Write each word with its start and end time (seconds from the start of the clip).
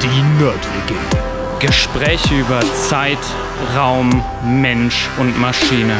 Die 0.00 0.22
Nerd-WG. 0.42 0.94
Gespräche 1.60 2.34
über 2.34 2.60
Zeit, 2.74 3.18
Raum, 3.76 4.24
Mensch 4.42 5.08
und 5.18 5.38
Maschine. 5.38 5.96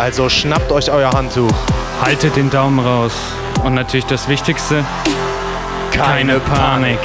Also 0.00 0.30
schnappt 0.30 0.72
euch 0.72 0.90
euer 0.90 1.10
Handtuch. 1.10 1.52
Haltet 2.02 2.36
den 2.36 2.48
Daumen 2.48 2.78
raus. 2.78 3.12
Und 3.62 3.74
natürlich 3.74 4.06
das 4.06 4.26
Wichtigste, 4.28 4.84
keine 5.92 6.40
Panik. 6.40 7.00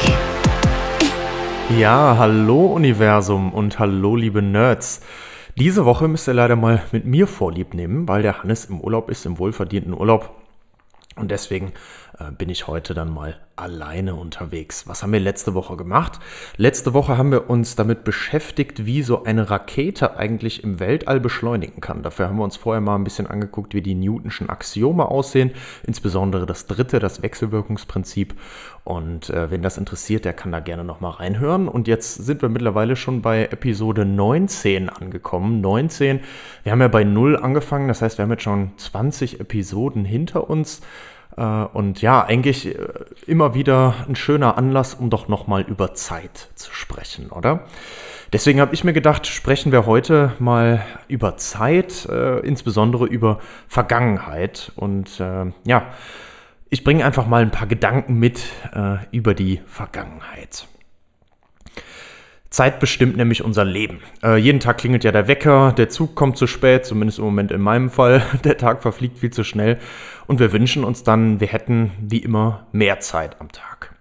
Ja, 1.78 2.16
hallo 2.18 2.68
Universum 2.68 3.54
und 3.54 3.78
hallo 3.80 4.16
liebe 4.16 4.42
Nerds. 4.42 5.02
Diese 5.58 5.86
Woche 5.86 6.08
müsst 6.08 6.28
ihr 6.28 6.34
leider 6.34 6.56
mal 6.56 6.82
mit 6.92 7.06
mir 7.06 7.28
Vorlieb 7.28 7.74
nehmen, 7.74 8.08
weil 8.08 8.22
der 8.22 8.42
Hannes 8.42 8.66
im 8.66 8.80
Urlaub 8.80 9.10
ist, 9.10 9.26
im 9.26 9.38
wohlverdienten 9.38 9.94
Urlaub. 9.94 10.32
Und 11.16 11.30
deswegen 11.30 11.74
äh, 12.20 12.32
bin 12.32 12.50
ich 12.50 12.68
heute 12.68 12.94
dann 12.94 13.14
mal 13.14 13.38
alleine 13.56 14.16
unterwegs. 14.16 14.88
Was 14.88 15.04
haben 15.04 15.14
wir 15.14 15.20
letzte 15.20 15.54
Woche 15.54 15.78
gemacht? 15.78 16.20
Letzte 16.58 16.94
Woche 16.94 17.18
haben 17.18 17.32
wir 17.32 17.50
uns 17.50 17.76
damit 17.76 18.04
beschäftigt, 18.04 18.86
wie 18.86 19.04
so 19.04 19.24
eine 19.24 19.50
Rakete 19.50 20.18
eigentlich 20.18 20.64
im 20.64 20.80
Weltall 20.80 21.20
beschleunigen 21.20 21.80
kann. 21.80 22.02
Dafür 22.02 22.28
haben 22.28 22.38
wir 22.38 22.44
uns 22.44 22.58
vorher 22.58 22.82
mal 22.82 22.96
ein 22.96 23.04
bisschen 23.04 23.28
angeguckt, 23.28 23.74
wie 23.74 23.82
die 23.82 23.94
Newtonschen 23.94 24.50
Axiome 24.50 25.06
aussehen, 25.06 25.52
insbesondere 25.86 26.46
das 26.46 26.66
dritte, 26.66 27.00
das 27.00 27.22
Wechselwirkungsprinzip. 27.22 28.34
Und 28.84 29.30
äh, 29.30 29.52
wenn 29.52 29.62
das 29.62 29.78
interessiert, 29.78 30.26
der 30.26 30.34
kann 30.34 30.52
da 30.52 30.60
gerne 30.60 30.84
noch 30.84 31.02
mal 31.02 31.12
reinhören. 31.12 31.68
Und 31.68 31.88
jetzt 31.88 32.16
sind 32.16 32.42
wir 32.42 32.50
mittlerweile 32.50 32.96
schon 32.96 33.22
bei 33.22 33.46
Episode 33.46 34.06
19 34.06 34.90
angekommen. 34.90 35.62
19. 35.62 36.22
Wir 36.64 36.72
haben 36.72 36.82
ja 36.82 36.88
bei 36.88 37.04
0 37.04 37.38
angefangen, 37.38 37.88
das 37.88 38.02
heißt, 38.02 38.18
wir 38.18 38.24
haben 38.24 38.32
jetzt 38.32 38.44
schon 38.44 38.72
20 38.78 39.40
Episoden 39.40 40.04
hinter 40.04 40.50
uns. 40.50 40.82
Äh, 41.38 41.44
und 41.44 42.02
ja, 42.02 42.24
eigentlich 42.24 42.68
äh, 42.68 42.88
immer 43.26 43.54
wieder 43.54 43.96
ein 44.08 44.16
schöner 44.16 44.58
Anlass, 44.58 44.94
um 44.94 45.10
doch 45.10 45.28
nochmal 45.28 45.62
über 45.62 45.94
Zeit 45.94 46.50
zu 46.56 46.74
sprechen, 46.74 47.30
oder? 47.30 47.66
Deswegen 48.34 48.62
habe 48.62 48.74
ich 48.74 48.84
mir 48.84 48.94
gedacht, 48.94 49.28
sprechen 49.28 49.72
wir 49.72 49.86
heute 49.86 50.34
mal 50.40 50.86
über 51.10 51.36
Zeit, 51.38 52.06
äh, 52.06 52.40
insbesondere 52.40 53.06
über 53.06 53.40
Vergangenheit. 53.68 54.72
Und 54.78 55.22
ja, 55.66 55.88
ich 56.70 56.86
bringe 56.86 57.04
einfach 57.06 57.28
mal 57.28 57.42
ein 57.42 57.52
paar 57.52 57.68
Gedanken 57.68 58.14
mit 58.14 58.42
über 59.12 59.34
die 59.34 59.60
Vergangenheit. 59.66 60.66
Zeit 62.52 62.82
bestimmt 62.82 63.16
nämlich 63.16 63.46
unser 63.46 63.64
Leben. 63.64 64.02
Äh, 64.22 64.36
jeden 64.36 64.60
Tag 64.60 64.78
klingelt 64.78 65.06
ja 65.06 65.14
der 65.14 65.30
Wecker, 65.30 65.72
der 65.72 65.88
Zug 65.88 66.16
kommt 66.16 66.36
zu 66.38 66.48
spät, 66.48 66.86
zumindest 66.86 67.18
im 67.18 67.26
Moment 67.26 67.50
in 67.50 67.62
meinem 67.62 67.90
Fall. 67.90 68.22
Der 68.44 68.58
Tag 68.58 68.82
verfliegt 68.82 69.20
viel 69.20 69.32
zu 69.32 69.46
schnell 69.46 69.80
und 70.28 70.40
wir 70.40 70.54
wünschen 70.54 70.84
uns 70.84 71.04
dann, 71.04 71.40
wir 71.40 71.48
hätten 71.48 71.92
wie 72.00 72.20
immer 72.20 72.68
mehr 72.72 73.00
Zeit 73.00 73.40
am 73.40 73.52
Tag. 73.52 73.96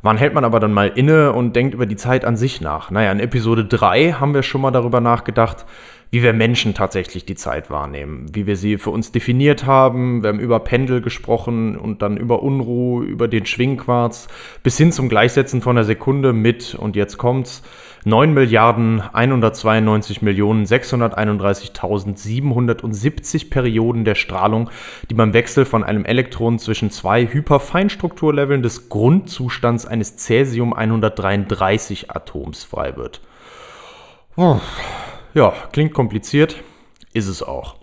Wann 0.00 0.16
hält 0.16 0.32
man 0.32 0.44
aber 0.44 0.60
dann 0.60 0.72
mal 0.72 0.88
inne 0.94 1.32
und 1.32 1.56
denkt 1.56 1.74
über 1.74 1.86
die 1.86 1.96
Zeit 1.96 2.24
an 2.24 2.36
sich 2.36 2.60
nach? 2.60 2.90
Naja, 2.90 3.10
in 3.10 3.18
Episode 3.18 3.64
3 3.64 4.12
haben 4.12 4.32
wir 4.32 4.44
schon 4.44 4.60
mal 4.60 4.70
darüber 4.70 5.00
nachgedacht, 5.00 5.66
wie 6.10 6.22
wir 6.22 6.32
Menschen 6.32 6.72
tatsächlich 6.72 7.26
die 7.26 7.34
Zeit 7.34 7.70
wahrnehmen, 7.70 8.26
wie 8.32 8.46
wir 8.46 8.56
sie 8.56 8.78
für 8.78 8.90
uns 8.90 9.12
definiert 9.12 9.66
haben. 9.66 10.22
Wir 10.22 10.28
haben 10.28 10.40
über 10.40 10.60
Pendel 10.60 11.00
gesprochen 11.00 11.76
und 11.76 12.00
dann 12.00 12.16
über 12.16 12.42
Unruhe, 12.42 13.04
über 13.04 13.28
den 13.28 13.44
Schwingquarz, 13.44 14.28
bis 14.62 14.78
hin 14.78 14.92
zum 14.92 15.08
Gleichsetzen 15.08 15.60
von 15.60 15.76
der 15.76 15.84
Sekunde 15.84 16.32
mit, 16.32 16.74
und 16.74 16.96
jetzt 16.96 17.18
kommt's, 17.18 17.62
9 18.04 18.34
Milliarden 18.34 19.00
192 19.00 20.22
Millionen 20.22 20.64
631.770 20.64 23.50
Perioden 23.50 24.04
der 24.04 24.14
Strahlung, 24.14 24.70
die 25.10 25.14
beim 25.14 25.32
Wechsel 25.32 25.64
von 25.64 25.82
einem 25.84 26.04
Elektron 26.04 26.58
zwischen 26.58 26.90
zwei 26.90 27.26
Hyperfeinstrukturleveln 27.26 28.62
des 28.62 28.88
Grundzustands 28.88 29.86
eines 29.86 30.16
Cäsium 30.16 30.72
133 30.72 32.10
Atoms 32.10 32.64
frei 32.64 32.96
wird. 32.96 33.20
Ja, 35.34 35.52
klingt 35.72 35.94
kompliziert, 35.94 36.56
ist 37.12 37.28
es 37.28 37.42
auch. 37.42 37.77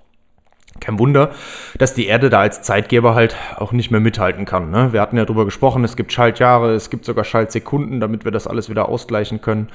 Kein 0.81 0.99
Wunder, 0.99 1.31
dass 1.77 1.93
die 1.93 2.05
Erde 2.05 2.29
da 2.29 2.41
als 2.41 2.61
Zeitgeber 2.61 3.15
halt 3.15 3.35
auch 3.55 3.71
nicht 3.71 3.91
mehr 3.91 4.01
mithalten 4.01 4.43
kann. 4.43 4.71
Ne? 4.71 4.91
Wir 4.91 4.99
hatten 4.99 5.15
ja 5.15 5.23
darüber 5.23 5.45
gesprochen, 5.45 5.85
es 5.85 5.95
gibt 5.95 6.11
Schaltjahre, 6.11 6.73
es 6.73 6.89
gibt 6.89 7.05
sogar 7.05 7.23
Schaltsekunden, 7.23 8.01
damit 8.01 8.25
wir 8.25 8.31
das 8.31 8.45
alles 8.45 8.69
wieder 8.69 8.89
ausgleichen 8.89 9.39
können. 9.39 9.69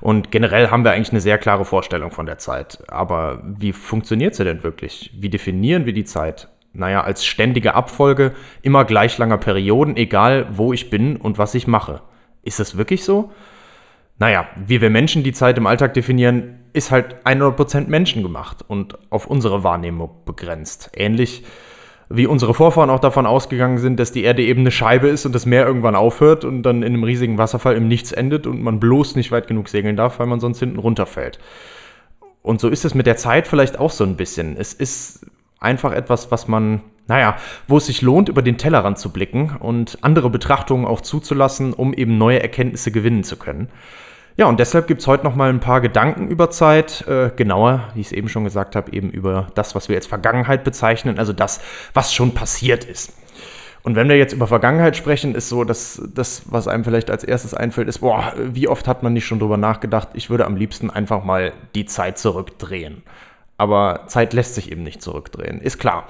Und 0.00 0.30
generell 0.30 0.70
haben 0.70 0.82
wir 0.82 0.92
eigentlich 0.92 1.10
eine 1.10 1.20
sehr 1.20 1.36
klare 1.36 1.66
Vorstellung 1.66 2.10
von 2.10 2.24
der 2.24 2.38
Zeit. 2.38 2.78
Aber 2.88 3.42
wie 3.44 3.74
funktioniert 3.74 4.34
sie 4.34 4.44
denn 4.44 4.62
wirklich? 4.62 5.12
Wie 5.14 5.28
definieren 5.28 5.84
wir 5.84 5.92
die 5.92 6.04
Zeit? 6.04 6.48
Naja, 6.72 7.02
als 7.02 7.24
ständige 7.24 7.74
Abfolge 7.74 8.32
immer 8.62 8.84
gleich 8.84 9.16
langer 9.18 9.38
Perioden, 9.38 9.96
egal 9.96 10.46
wo 10.50 10.72
ich 10.72 10.90
bin 10.90 11.16
und 11.16 11.38
was 11.38 11.54
ich 11.54 11.66
mache. 11.66 12.00
Ist 12.42 12.60
das 12.60 12.78
wirklich 12.78 13.04
so? 13.04 13.30
Naja, 14.18 14.46
wie 14.56 14.80
wir 14.80 14.88
Menschen 14.88 15.22
die 15.22 15.32
Zeit 15.32 15.58
im 15.58 15.66
Alltag 15.66 15.92
definieren, 15.94 16.60
ist 16.76 16.90
halt 16.90 17.16
100% 17.24 17.88
menschengemacht 17.88 18.64
und 18.68 18.98
auf 19.10 19.26
unsere 19.26 19.64
Wahrnehmung 19.64 20.10
begrenzt. 20.26 20.90
Ähnlich 20.94 21.42
wie 22.08 22.26
unsere 22.26 22.54
Vorfahren 22.54 22.90
auch 22.90 23.00
davon 23.00 23.26
ausgegangen 23.26 23.78
sind, 23.78 23.98
dass 23.98 24.12
die 24.12 24.22
Erde 24.22 24.42
eben 24.42 24.60
eine 24.60 24.70
Scheibe 24.70 25.08
ist 25.08 25.26
und 25.26 25.34
das 25.34 25.46
Meer 25.46 25.66
irgendwann 25.66 25.96
aufhört 25.96 26.44
und 26.44 26.62
dann 26.62 26.82
in 26.82 26.92
einem 26.92 27.02
riesigen 27.02 27.38
Wasserfall 27.38 27.76
im 27.76 27.88
Nichts 27.88 28.12
endet 28.12 28.46
und 28.46 28.62
man 28.62 28.78
bloß 28.78 29.16
nicht 29.16 29.32
weit 29.32 29.48
genug 29.48 29.68
segeln 29.68 29.96
darf, 29.96 30.20
weil 30.20 30.26
man 30.26 30.38
sonst 30.38 30.60
hinten 30.60 30.78
runterfällt. 30.78 31.38
Und 32.42 32.60
so 32.60 32.68
ist 32.68 32.84
es 32.84 32.94
mit 32.94 33.06
der 33.06 33.16
Zeit 33.16 33.48
vielleicht 33.48 33.78
auch 33.78 33.90
so 33.90 34.04
ein 34.04 34.16
bisschen. 34.16 34.56
Es 34.56 34.72
ist 34.72 35.26
einfach 35.58 35.92
etwas, 35.92 36.30
was 36.30 36.46
man, 36.46 36.82
naja, 37.08 37.36
wo 37.66 37.78
es 37.78 37.86
sich 37.86 38.02
lohnt, 38.02 38.28
über 38.28 38.42
den 38.42 38.58
Tellerrand 38.58 38.98
zu 38.98 39.10
blicken 39.10 39.56
und 39.58 39.98
andere 40.02 40.30
Betrachtungen 40.30 40.84
auch 40.84 41.00
zuzulassen, 41.00 41.72
um 41.72 41.92
eben 41.92 42.18
neue 42.18 42.40
Erkenntnisse 42.40 42.92
gewinnen 42.92 43.24
zu 43.24 43.36
können. 43.36 43.68
Ja, 44.38 44.46
und 44.46 44.60
deshalb 44.60 44.86
gibt 44.86 45.00
es 45.00 45.06
heute 45.06 45.24
noch 45.24 45.34
mal 45.34 45.48
ein 45.48 45.60
paar 45.60 45.80
Gedanken 45.80 46.28
über 46.28 46.50
Zeit, 46.50 47.06
äh, 47.08 47.30
genauer, 47.34 47.84
wie 47.94 48.00
ich 48.00 48.08
es 48.08 48.12
eben 48.12 48.28
schon 48.28 48.44
gesagt 48.44 48.76
habe, 48.76 48.92
eben 48.92 49.08
über 49.08 49.46
das, 49.54 49.74
was 49.74 49.88
wir 49.88 49.96
als 49.96 50.06
Vergangenheit 50.06 50.62
bezeichnen, 50.62 51.18
also 51.18 51.32
das, 51.32 51.60
was 51.94 52.12
schon 52.12 52.34
passiert 52.34 52.84
ist. 52.84 53.14
Und 53.82 53.96
wenn 53.96 54.08
wir 54.10 54.18
jetzt 54.18 54.34
über 54.34 54.46
Vergangenheit 54.46 54.94
sprechen, 54.94 55.34
ist 55.34 55.48
so, 55.48 55.64
dass 55.64 56.02
das, 56.12 56.42
was 56.46 56.68
einem 56.68 56.84
vielleicht 56.84 57.10
als 57.10 57.24
erstes 57.24 57.54
einfällt, 57.54 57.88
ist, 57.88 58.00
boah, 58.00 58.34
wie 58.36 58.68
oft 58.68 58.86
hat 58.88 59.02
man 59.02 59.14
nicht 59.14 59.26
schon 59.26 59.38
drüber 59.38 59.56
nachgedacht, 59.56 60.08
ich 60.12 60.28
würde 60.28 60.44
am 60.44 60.56
liebsten 60.56 60.90
einfach 60.90 61.24
mal 61.24 61.52
die 61.74 61.86
Zeit 61.86 62.18
zurückdrehen. 62.18 63.04
Aber 63.56 64.00
Zeit 64.08 64.34
lässt 64.34 64.54
sich 64.54 64.70
eben 64.70 64.82
nicht 64.82 65.00
zurückdrehen, 65.00 65.62
ist 65.62 65.78
klar. 65.78 66.08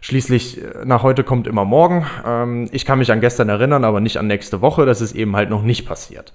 Schließlich, 0.00 0.62
äh, 0.62 0.84
nach 0.86 1.02
heute 1.02 1.22
kommt 1.22 1.46
immer 1.46 1.66
morgen. 1.66 2.06
Ähm, 2.24 2.68
ich 2.72 2.86
kann 2.86 2.98
mich 2.98 3.12
an 3.12 3.20
gestern 3.20 3.50
erinnern, 3.50 3.84
aber 3.84 4.00
nicht 4.00 4.16
an 4.16 4.26
nächste 4.26 4.62
Woche. 4.62 4.86
Das 4.86 5.02
ist 5.02 5.14
eben 5.14 5.36
halt 5.36 5.50
noch 5.50 5.62
nicht 5.62 5.86
passiert. 5.86 6.32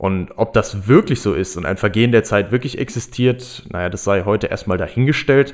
Und 0.00 0.30
ob 0.36 0.54
das 0.54 0.88
wirklich 0.88 1.20
so 1.20 1.34
ist 1.34 1.58
und 1.58 1.66
ein 1.66 1.76
Vergehen 1.76 2.10
der 2.10 2.24
Zeit 2.24 2.52
wirklich 2.52 2.78
existiert, 2.78 3.64
naja, 3.70 3.90
das 3.90 4.02
sei 4.02 4.22
heute 4.24 4.46
erstmal 4.46 4.78
dahingestellt. 4.78 5.52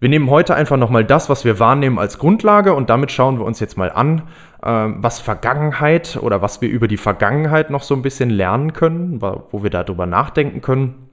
Wir 0.00 0.08
nehmen 0.08 0.28
heute 0.30 0.56
einfach 0.56 0.76
nochmal 0.76 1.04
das, 1.04 1.28
was 1.28 1.44
wir 1.44 1.60
wahrnehmen, 1.60 1.96
als 1.96 2.18
Grundlage 2.18 2.74
und 2.74 2.90
damit 2.90 3.12
schauen 3.12 3.38
wir 3.38 3.44
uns 3.44 3.60
jetzt 3.60 3.76
mal 3.76 3.92
an, 3.92 4.22
ähm, 4.64 4.96
was 4.98 5.20
Vergangenheit 5.20 6.18
oder 6.20 6.42
was 6.42 6.60
wir 6.60 6.68
über 6.68 6.88
die 6.88 6.96
Vergangenheit 6.96 7.70
noch 7.70 7.84
so 7.84 7.94
ein 7.94 8.02
bisschen 8.02 8.30
lernen 8.30 8.72
können, 8.72 9.22
wo 9.22 9.62
wir 9.62 9.70
darüber 9.70 10.06
nachdenken 10.06 10.60
können. 10.60 11.08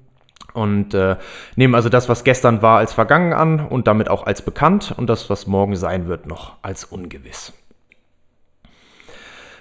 Und 0.56 0.96
äh, 0.96 1.18
nehmen 1.56 1.76
also 1.76 1.90
das, 1.90 2.10
was 2.10 2.24
gestern 2.24 2.64
war, 2.64 2.80
als 2.80 2.94
vergangen 2.94 3.34
an 3.34 3.60
und 3.60 3.86
damit 3.86 4.10
auch 4.10 4.26
als 4.26 4.42
bekannt 4.42 4.92
und 4.98 5.08
das, 5.08 5.30
was 5.30 5.46
morgen 5.46 5.76
sein 5.76 6.08
wird, 6.08 6.26
noch 6.26 6.54
als 6.64 6.84
ungewiss. 6.84 7.54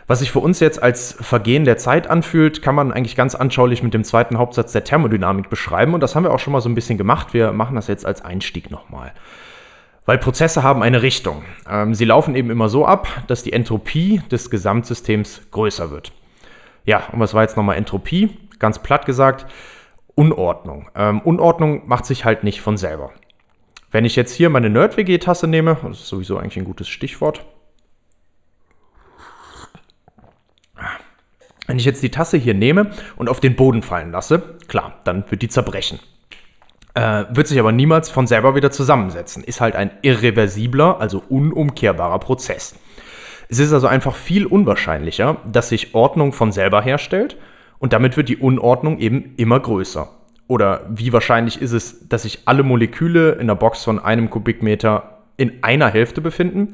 Was 0.07 0.19
sich 0.19 0.31
für 0.31 0.41
uns 0.41 0.61
jetzt 0.61 0.83
als 0.83 1.17
Vergehen 1.19 1.65
der 1.65 1.79
Zeit 1.79 2.09
anfühlt, 2.09 2.61
kann 2.61 2.75
man 2.75 2.93
eigentlich 2.93 3.17
ganz 3.17 3.35
anschaulich 3.35 3.83
mit 3.83 3.95
dem 3.95 4.05
zweiten 4.05 4.37
Hauptsatz 4.37 4.73
der 4.73 4.85
Thermodynamik 4.85 5.49
beschreiben. 5.49 5.95
Und 5.95 6.01
das 6.01 6.15
haben 6.15 6.25
wir 6.25 6.33
auch 6.33 6.39
schon 6.39 6.53
mal 6.53 6.61
so 6.61 6.69
ein 6.69 6.75
bisschen 6.75 6.99
gemacht. 6.99 7.33
Wir 7.33 7.53
machen 7.53 7.75
das 7.75 7.87
jetzt 7.87 8.05
als 8.05 8.23
Einstieg 8.23 8.71
nochmal. 8.71 9.13
Weil 10.05 10.19
Prozesse 10.19 10.63
haben 10.63 10.83
eine 10.83 11.01
Richtung. 11.01 11.43
Ähm, 11.69 11.95
sie 11.95 12.05
laufen 12.05 12.35
eben 12.37 12.51
immer 12.51 12.69
so 12.69 12.85
ab, 12.85 13.09
dass 13.27 13.43
die 13.43 13.55
Entropie 13.55 14.21
des 14.31 14.51
Gesamtsystems 14.51 15.43
größer 15.51 15.91
wird. 15.91 16.13
Ja, 16.85 17.05
und 17.13 17.21
was 17.21 17.33
war 17.33 17.43
jetzt 17.43 17.57
nochmal 17.57 17.77
Entropie? 17.77 18.37
Ganz 18.59 18.81
platt 18.81 19.07
gesagt, 19.07 19.47
Unordnung. 20.15 20.91
Ähm, 20.95 21.21
Unordnung 21.23 21.89
macht 21.89 22.05
sich 22.05 22.27
halt 22.27 22.45
nicht 22.45 22.61
von 22.61 22.77
selber. 22.77 23.13
Wenn 23.91 24.05
ich 24.05 24.17
jetzt 24.17 24.33
hier 24.33 24.51
meine 24.51 24.69
Nerd-WG-Tasse 24.69 25.47
nehme, 25.47 25.79
das 25.83 26.01
ist 26.01 26.09
sowieso 26.09 26.37
eigentlich 26.37 26.59
ein 26.59 26.65
gutes 26.65 26.89
Stichwort, 26.89 27.45
Wenn 31.67 31.79
ich 31.79 31.85
jetzt 31.85 32.03
die 32.03 32.11
Tasse 32.11 32.37
hier 32.37 32.55
nehme 32.55 32.91
und 33.17 33.29
auf 33.29 33.41
den 33.41 33.57
Boden 33.57 33.83
fallen 33.83 34.13
lasse, 34.13 34.43
klar, 34.69 34.99
dann 35.05 35.25
wird 35.31 35.43
die 35.43 35.49
zerbrechen. 35.49 35.99
Äh, 36.95 37.25
wird 37.31 37.49
sich 37.49 37.59
aber 37.59 37.73
niemals 37.73 38.11
von 38.11 38.27
selber 38.27 38.55
wieder 38.55 38.71
zusammensetzen. 38.71 39.43
Ist 39.43 39.61
halt 39.61 39.75
ein 39.75 39.91
irreversibler, 40.03 41.01
also 41.01 41.23
unumkehrbarer 41.29 42.19
Prozess. 42.21 42.77
Es 43.49 43.59
ist 43.59 43.73
also 43.73 43.87
einfach 43.87 44.15
viel 44.15 44.47
unwahrscheinlicher, 44.47 45.39
dass 45.51 45.69
sich 45.69 45.95
Ordnung 45.95 46.33
von 46.33 46.53
selber 46.53 46.83
herstellt 46.83 47.37
und 47.79 47.93
damit 47.93 48.17
wird 48.17 48.29
die 48.29 48.37
Unordnung 48.37 48.99
eben 48.99 49.35
immer 49.37 49.61
größer. 49.61 50.09
Oder 50.47 50.87
wie 50.89 51.13
wahrscheinlich 51.13 51.61
ist 51.61 51.73
es, 51.73 52.09
dass 52.09 52.23
sich 52.23 52.41
alle 52.47 52.63
Moleküle 52.63 53.33
in 53.33 53.43
einer 53.43 53.55
Box 53.55 53.85
von 53.85 53.99
einem 53.99 54.31
Kubikmeter 54.31 55.19
in 55.37 55.63
einer 55.63 55.89
Hälfte 55.89 56.21
befinden? 56.21 56.73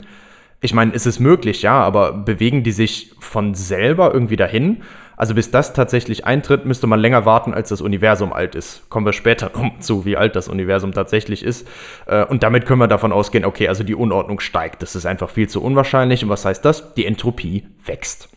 Ich 0.63 0.75
meine, 0.75 0.93
es 0.95 1.07
ist 1.07 1.21
möglich, 1.21 1.63
ja, 1.63 1.81
aber 1.81 2.13
bewegen 2.13 2.63
die 2.63 2.73
sich 2.73 3.13
von 3.19 3.55
selber 3.55 4.13
irgendwie 4.13 4.37
dahin? 4.37 4.83
Also 5.17 5.35
bis 5.35 5.51
das 5.51 5.75
tatsächlich 5.75 6.25
eintritt, 6.25 6.65
müsste 6.65 6.87
man 6.87 6.99
länger 6.99 7.27
warten, 7.27 7.53
als 7.53 7.69
das 7.69 7.83
Universum 7.83 8.33
alt 8.33 8.55
ist. 8.55 8.89
Kommen 8.89 9.05
wir 9.05 9.13
später 9.13 9.51
noch 9.55 9.79
zu, 9.81 10.07
wie 10.07 10.17
alt 10.17 10.37
das 10.37 10.49
Universum 10.49 10.93
tatsächlich 10.93 11.43
ist. 11.43 11.69
Äh, 12.07 12.25
und 12.25 12.43
damit 12.43 12.65
können 12.65 12.81
wir 12.81 12.89
davon 12.89 13.13
ausgehen, 13.13 13.45
okay, 13.45 13.69
also 13.69 13.85
die 13.85 13.95
Unordnung 13.95 14.41
steigt. 14.41 14.83
Das 14.83 14.95
ist 14.95 15.07
einfach 15.07 15.29
viel 15.29 15.49
zu 15.49 15.63
unwahrscheinlich. 15.63 16.23
Und 16.23 16.31
was 16.31 16.45
heißt 16.45 16.65
das? 16.65 16.95
Die 16.95 17.05
Entropie 17.05 17.67
wächst. 17.85 18.31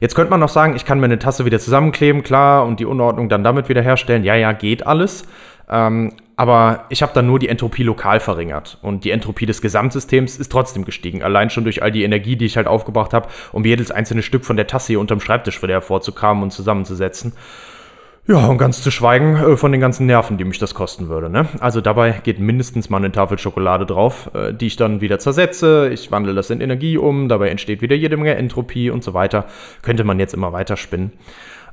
Jetzt 0.00 0.14
könnte 0.14 0.30
man 0.30 0.40
noch 0.40 0.48
sagen, 0.48 0.76
ich 0.76 0.86
kann 0.86 0.98
mir 0.98 1.06
eine 1.06 1.18
Tasse 1.18 1.44
wieder 1.44 1.58
zusammenkleben, 1.58 2.22
klar, 2.22 2.64
und 2.64 2.80
die 2.80 2.86
Unordnung 2.86 3.28
dann 3.28 3.44
damit 3.44 3.68
wiederherstellen. 3.68 4.24
Ja, 4.24 4.34
ja, 4.34 4.52
geht 4.52 4.86
alles. 4.86 5.24
Ähm, 5.70 6.12
aber 6.36 6.86
ich 6.88 7.02
habe 7.02 7.12
dann 7.12 7.26
nur 7.26 7.38
die 7.38 7.48
Entropie 7.48 7.82
lokal 7.82 8.18
verringert. 8.18 8.78
Und 8.80 9.04
die 9.04 9.10
Entropie 9.10 9.44
des 9.44 9.60
Gesamtsystems 9.60 10.38
ist 10.38 10.50
trotzdem 10.50 10.86
gestiegen. 10.86 11.22
Allein 11.22 11.50
schon 11.50 11.64
durch 11.64 11.82
all 11.82 11.92
die 11.92 12.02
Energie, 12.02 12.36
die 12.36 12.46
ich 12.46 12.56
halt 12.56 12.66
aufgebracht 12.66 13.12
habe, 13.12 13.28
um 13.52 13.64
jedes 13.64 13.90
einzelne 13.90 14.22
Stück 14.22 14.46
von 14.46 14.56
der 14.56 14.66
Tasse 14.66 14.88
hier 14.88 15.00
unterm 15.00 15.20
Schreibtisch 15.20 15.62
wieder 15.62 15.74
hervorzukramen 15.74 16.42
und 16.42 16.50
zusammenzusetzen. 16.50 17.34
Ja, 18.26 18.46
und 18.46 18.58
ganz 18.58 18.82
zu 18.82 18.90
schweigen 18.90 19.36
äh, 19.36 19.56
von 19.56 19.72
den 19.72 19.80
ganzen 19.80 20.06
Nerven, 20.06 20.36
die 20.36 20.44
mich 20.44 20.58
das 20.58 20.74
kosten 20.74 21.08
würde. 21.08 21.30
Ne? 21.30 21.48
Also 21.58 21.80
dabei 21.80 22.20
geht 22.22 22.38
mindestens 22.38 22.90
mal 22.90 22.98
eine 22.98 23.10
Tafel 23.10 23.38
Schokolade 23.38 23.86
drauf, 23.86 24.30
äh, 24.34 24.52
die 24.52 24.66
ich 24.66 24.76
dann 24.76 25.00
wieder 25.00 25.18
zersetze. 25.18 25.90
Ich 25.92 26.10
wandle 26.12 26.34
das 26.34 26.50
in 26.50 26.60
Energie 26.60 26.98
um, 26.98 27.28
dabei 27.28 27.48
entsteht 27.48 27.82
wieder 27.82 27.96
jede 27.96 28.16
Menge 28.16 28.34
Entropie 28.34 28.90
und 28.90 29.02
so 29.02 29.14
weiter. 29.14 29.46
Könnte 29.82 30.04
man 30.04 30.18
jetzt 30.20 30.34
immer 30.34 30.52
weiter 30.52 30.76
spinnen. 30.76 31.12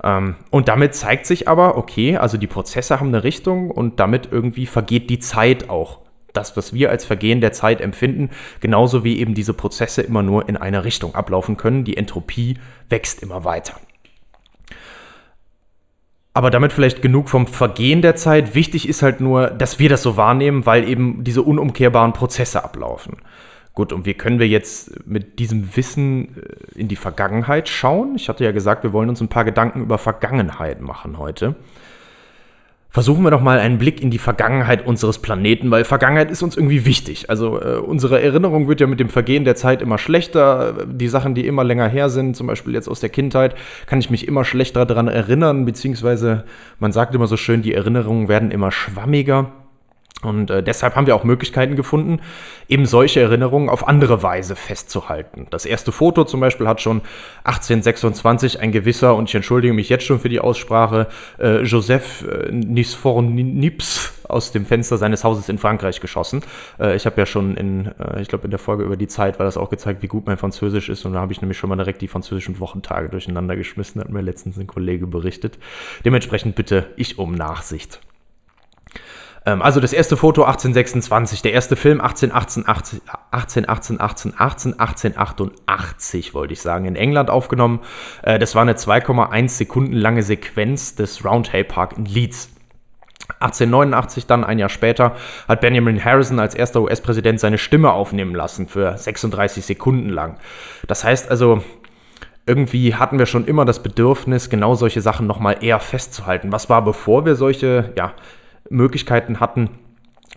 Ähm, 0.03 0.35
und 0.49 0.67
damit 0.67 0.95
zeigt 0.95 1.25
sich 1.25 1.47
aber, 1.47 1.77
okay, 1.77 2.17
also 2.17 2.37
die 2.37 2.47
Prozesse 2.47 2.99
haben 2.99 3.09
eine 3.09 3.23
Richtung 3.23 3.69
und 3.69 3.99
damit 3.99 4.29
irgendwie 4.31 4.65
vergeht 4.65 5.09
die 5.09 5.19
Zeit 5.19 5.69
auch. 5.69 5.99
Das, 6.33 6.55
was 6.55 6.73
wir 6.73 6.91
als 6.91 7.03
Vergehen 7.03 7.41
der 7.41 7.51
Zeit 7.51 7.81
empfinden, 7.81 8.29
genauso 8.61 9.03
wie 9.03 9.19
eben 9.19 9.33
diese 9.33 9.53
Prozesse 9.53 10.01
immer 10.01 10.23
nur 10.23 10.47
in 10.47 10.55
eine 10.55 10.83
Richtung 10.85 11.15
ablaufen 11.15 11.57
können. 11.57 11.83
Die 11.83 11.97
Entropie 11.97 12.57
wächst 12.89 13.23
immer 13.23 13.43
weiter. 13.43 13.73
Aber 16.37 16.51
damit 16.51 16.71
vielleicht 16.71 17.01
genug 17.01 17.29
vom 17.29 17.47
Vergehen 17.47 18.03
der 18.03 18.15
Zeit. 18.15 18.53
Wichtig 18.53 18.87
ist 18.87 19.01
halt 19.01 19.21
nur, 19.21 19.47
dass 19.47 19.79
wir 19.79 19.89
das 19.89 20.03
so 20.03 20.17
wahrnehmen, 20.17 20.67
weil 20.67 20.87
eben 20.87 21.23
diese 21.23 21.41
unumkehrbaren 21.41 22.13
Prozesse 22.13 22.63
ablaufen. 22.63 23.17
Gut, 23.73 23.91
und 23.91 24.05
wie 24.05 24.13
können 24.13 24.37
wir 24.37 24.47
jetzt 24.47 25.07
mit 25.07 25.39
diesem 25.39 25.75
Wissen 25.75 26.35
äh, 26.37 26.79
in 26.79 26.89
die 26.89 26.95
Vergangenheit 26.95 27.67
schauen? 27.69 28.13
Ich 28.17 28.29
hatte 28.29 28.43
ja 28.43 28.51
gesagt, 28.51 28.83
wir 28.83 28.93
wollen 28.93 29.09
uns 29.09 29.19
ein 29.19 29.29
paar 29.29 29.45
Gedanken 29.45 29.81
über 29.81 29.97
Vergangenheit 29.97 30.79
machen 30.79 31.17
heute. 31.17 31.55
Versuchen 32.89 33.23
wir 33.23 33.31
doch 33.31 33.41
mal 33.41 33.59
einen 33.59 33.77
Blick 33.77 34.01
in 34.01 34.11
die 34.11 34.17
Vergangenheit 34.17 34.87
unseres 34.87 35.19
Planeten, 35.19 35.69
weil 35.71 35.83
Vergangenheit 35.83 36.31
ist 36.31 36.41
uns 36.41 36.55
irgendwie 36.55 36.85
wichtig. 36.85 37.29
Also 37.29 37.61
äh, 37.61 37.75
unsere 37.75 38.21
Erinnerung 38.21 38.67
wird 38.67 38.79
ja 38.79 38.87
mit 38.87 38.99
dem 38.99 39.09
Vergehen 39.09 39.43
der 39.43 39.55
Zeit 39.55 39.81
immer 39.81 39.97
schlechter. 39.97 40.85
Die 40.87 41.09
Sachen, 41.09 41.35
die 41.35 41.45
immer 41.45 41.63
länger 41.63 41.87
her 41.89 42.09
sind, 42.09 42.35
zum 42.35 42.47
Beispiel 42.47 42.73
jetzt 42.73 42.87
aus 42.87 42.99
der 42.99 43.09
Kindheit, 43.09 43.55
kann 43.85 43.99
ich 43.99 44.09
mich 44.09 44.27
immer 44.27 44.45
schlechter 44.45 44.85
daran 44.85 45.09
erinnern, 45.09 45.65
beziehungsweise 45.65 46.45
man 46.79 46.91
sagt 46.91 47.13
immer 47.13 47.27
so 47.27 47.37
schön, 47.37 47.61
die 47.61 47.73
Erinnerungen 47.73 48.29
werden 48.29 48.51
immer 48.51 48.71
schwammiger. 48.71 49.51
Und 50.23 50.49
äh, 50.49 50.63
deshalb 50.63 50.95
haben 50.95 51.05
wir 51.05 51.15
auch 51.15 51.23
Möglichkeiten 51.23 51.75
gefunden, 51.75 52.21
eben 52.67 52.87
solche 52.87 53.21
Erinnerungen 53.21 53.69
auf 53.69 53.87
andere 53.87 54.23
Weise 54.23 54.55
festzuhalten. 54.55 55.45
Das 55.51 55.65
erste 55.65 55.91
Foto 55.91 56.23
zum 56.23 56.39
Beispiel 56.39 56.67
hat 56.67 56.81
schon 56.81 57.01
1826 57.43 58.59
ein 58.59 58.71
gewisser, 58.71 59.15
und 59.15 59.29
ich 59.29 59.35
entschuldige 59.35 59.73
mich 59.73 59.89
jetzt 59.89 60.05
schon 60.05 60.19
für 60.19 60.29
die 60.29 60.39
Aussprache, 60.39 61.07
äh, 61.39 61.61
Joseph 61.61 62.25
äh, 62.27 62.51
Nisfornips 62.51 64.13
aus 64.27 64.51
dem 64.51 64.65
Fenster 64.65 64.97
seines 64.97 65.23
Hauses 65.23 65.49
in 65.49 65.59
Frankreich 65.59 66.01
geschossen. 66.01 66.41
Äh, 66.79 66.95
ich 66.95 67.05
habe 67.05 67.21
ja 67.21 67.27
schon 67.27 67.55
in, 67.55 67.91
äh, 67.99 68.19
ich 68.21 68.27
glaube 68.27 68.45
in 68.45 68.51
der 68.51 68.59
Folge 68.59 68.83
über 68.83 68.97
die 68.97 69.07
Zeit 69.07 69.37
war 69.37 69.45
das 69.45 69.55
auch 69.55 69.69
gezeigt, 69.69 70.01
wie 70.01 70.07
gut 70.07 70.25
mein 70.25 70.37
Französisch 70.37 70.89
ist. 70.89 71.05
Und 71.05 71.13
da 71.13 71.19
habe 71.19 71.31
ich 71.31 71.41
nämlich 71.41 71.59
schon 71.59 71.69
mal 71.69 71.75
direkt 71.75 72.01
die 72.01 72.07
französischen 72.07 72.59
Wochentage 72.59 73.09
durcheinander 73.09 73.55
geschmissen, 73.55 74.01
hat 74.01 74.09
mir 74.09 74.21
letztens 74.21 74.57
ein 74.57 74.65
Kollege 74.65 75.05
berichtet. 75.05 75.59
Dementsprechend 76.03 76.55
bitte 76.55 76.87
ich 76.95 77.19
um 77.19 77.35
Nachsicht. 77.35 77.99
Ähm, 79.47 79.61
also 79.61 79.79
das 79.79 79.93
erste 79.93 80.17
Foto 80.17 80.43
1826, 80.43 81.41
der 81.41 81.53
erste 81.53 81.75
Film 81.75 82.01
1888, 82.01 83.01
1818, 83.31 83.99
1818, 83.99 85.17
1888 85.17 86.33
wollte 86.33 86.53
ich 86.53 86.61
sagen, 86.61 86.85
in 86.85 86.95
England 86.95 87.29
aufgenommen. 87.29 87.79
Äh, 88.21 88.37
das 88.37 88.53
war 88.53 88.61
eine 88.61 88.73
2,1 88.73 89.49
Sekunden 89.49 89.93
lange 89.93 90.21
Sequenz 90.21 90.95
des 90.95 91.23
Roundhay 91.23 91.63
Park 91.63 91.97
in 91.97 92.05
Leeds. 92.05 92.49
1889 93.39 94.25
dann, 94.25 94.43
ein 94.43 94.59
Jahr 94.59 94.69
später, 94.69 95.15
hat 95.47 95.61
Benjamin 95.61 96.03
Harrison 96.03 96.39
als 96.39 96.55
erster 96.55 96.81
US-Präsident 96.81 97.39
seine 97.39 97.57
Stimme 97.57 97.91
aufnehmen 97.91 98.35
lassen 98.35 98.67
für 98.67 98.97
36 98.97 99.65
Sekunden 99.65 100.09
lang. 100.09 100.37
Das 100.87 101.03
heißt 101.03 101.29
also, 101.29 101.61
irgendwie 102.45 102.95
hatten 102.95 103.19
wir 103.19 103.25
schon 103.25 103.45
immer 103.45 103.65
das 103.65 103.83
Bedürfnis, 103.83 104.49
genau 104.49 104.75
solche 104.75 105.01
Sachen 105.01 105.27
nochmal 105.27 105.57
eher 105.61 105.79
festzuhalten. 105.79 106.53
Was 106.53 106.69
war, 106.69 106.83
bevor 106.83 107.25
wir 107.25 107.35
solche 107.35 107.91
ja, 107.97 108.13
Möglichkeiten 108.69 109.39
hatten, 109.39 109.69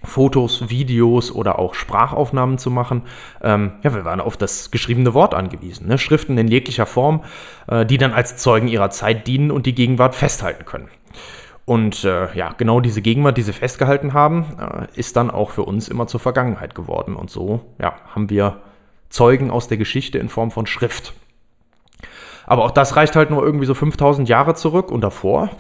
Fotos, 0.03 0.71
Videos 0.71 1.31
oder 1.31 1.59
auch 1.59 1.75
Sprachaufnahmen 1.75 2.59
zu 2.59 2.71
machen. 2.71 3.03
Ähm, 3.43 3.73
ja, 3.83 3.95
wir 3.95 4.05
waren 4.05 4.21
auf 4.21 4.37
das 4.37 4.71
geschriebene 4.71 5.13
Wort 5.13 5.35
angewiesen. 5.35 5.89
Ne? 5.89 5.99
Schriften 5.99 6.39
in 6.39 6.49
jeglicher 6.49 6.87
Form, 6.87 7.23
äh, 7.67 7.85
die 7.85 7.99
dann 7.99 8.13
als 8.13 8.37
Zeugen 8.39 8.69
ihrer 8.69 8.91
Zeit 8.91 9.27
dienen 9.27 9.51
und 9.51 9.67
die 9.67 9.75
Gegenwart 9.75 10.15
festhalten 10.15 10.65
können. 10.65 10.89
Und 11.67 12.05
äh, 12.05 12.35
ja, 12.35 12.53
genau 12.57 12.81
diese 12.81 13.03
Gegenwart, 13.03 13.37
die 13.37 13.43
sie 13.43 13.53
festgehalten 13.53 14.13
haben, 14.13 14.47
äh, 14.59 14.99
ist 14.99 15.17
dann 15.17 15.31
auch 15.31 15.51
für 15.51 15.63
uns 15.63 15.89
immer 15.89 16.07
zur 16.07 16.21
Vergangenheit 16.21 16.75
geworden. 16.75 17.15
Und 17.15 17.31
so 17.31 17.61
ja, 17.79 17.95
haben 18.15 18.31
wir 18.31 18.63
Zeugen 19.11 19.51
aus 19.51 19.69
der 19.69 19.77
Geschichte 19.77 20.19
in 20.19 20.29
Form 20.29 20.51
von 20.51 20.67
Schrift. 20.67 21.13
Aber 22.51 22.65
auch 22.65 22.73
das 22.73 22.97
reicht 22.97 23.15
halt 23.15 23.31
nur 23.31 23.45
irgendwie 23.45 23.65
so 23.65 23.75
5000 23.75 24.29
Jahre 24.29 24.57
zurück 24.57 24.91
und 24.91 25.03
davor, 25.03 25.51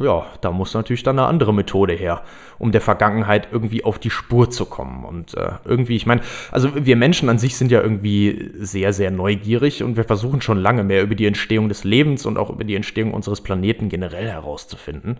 ja, 0.00 0.26
da 0.40 0.50
muss 0.50 0.74
natürlich 0.74 1.04
dann 1.04 1.16
eine 1.16 1.28
andere 1.28 1.54
Methode 1.54 1.92
her, 1.92 2.22
um 2.58 2.72
der 2.72 2.80
Vergangenheit 2.80 3.46
irgendwie 3.52 3.84
auf 3.84 4.00
die 4.00 4.10
Spur 4.10 4.50
zu 4.50 4.66
kommen. 4.66 5.04
Und 5.04 5.36
äh, 5.36 5.52
irgendwie, 5.64 5.94
ich 5.94 6.04
meine, 6.04 6.20
also 6.50 6.70
wir 6.74 6.96
Menschen 6.96 7.28
an 7.28 7.38
sich 7.38 7.54
sind 7.54 7.70
ja 7.70 7.80
irgendwie 7.80 8.50
sehr, 8.58 8.92
sehr 8.92 9.12
neugierig 9.12 9.84
und 9.84 9.96
wir 9.96 10.02
versuchen 10.02 10.40
schon 10.40 10.58
lange 10.58 10.82
mehr 10.82 11.04
über 11.04 11.14
die 11.14 11.26
Entstehung 11.26 11.68
des 11.68 11.84
Lebens 11.84 12.26
und 12.26 12.36
auch 12.38 12.50
über 12.50 12.64
die 12.64 12.74
Entstehung 12.74 13.14
unseres 13.14 13.40
Planeten 13.40 13.88
generell 13.88 14.28
herauszufinden. 14.28 15.18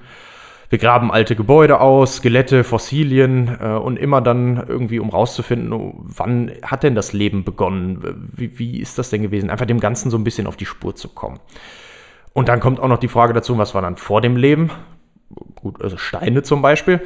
Wir 0.73 0.79
graben 0.79 1.13
alte 1.13 1.37
Gebäude 1.37 1.83
aus, 1.83 2.17
Skelette, 2.17 2.65
Fossilien 2.65 3.59
äh, 3.61 3.75
und 3.75 3.99
immer 3.99 4.23
dann 4.23 4.57
irgendwie, 4.67 5.01
um 5.01 5.11
rauszufinden, 5.11 5.93
wann 5.99 6.51
hat 6.63 6.83
denn 6.83 6.95
das 6.95 7.13
Leben 7.13 7.45
begonnen? 7.45 8.31
Wie, 8.35 8.59
wie 8.59 8.81
ist 8.81 8.99
das 8.99 9.11
denn 9.11 9.21
gewesen? 9.21 9.51
Einfach 9.51 9.67
dem 9.67 9.81
Ganzen 9.81 10.11
so 10.11 10.17
ein 10.17 10.25
bisschen 10.25 10.47
auf 10.47 10.57
die 10.57 10.65
Spur 10.65 10.97
zu 10.97 11.11
kommen. 11.11 11.41
Und 12.33 12.49
dann 12.49 12.59
kommt 12.59 12.81
auch 12.81 12.89
noch 12.89 12.97
die 12.97 13.09
Frage 13.09 13.35
dazu, 13.35 13.59
was 13.59 13.75
war 13.75 13.83
dann 13.83 13.99
vor 13.99 14.23
dem 14.23 14.35
Leben? 14.35 14.71
Gut, 15.55 15.81
also 15.81 15.97
Steine 15.97 16.43
zum 16.43 16.63
Beispiel. 16.63 17.01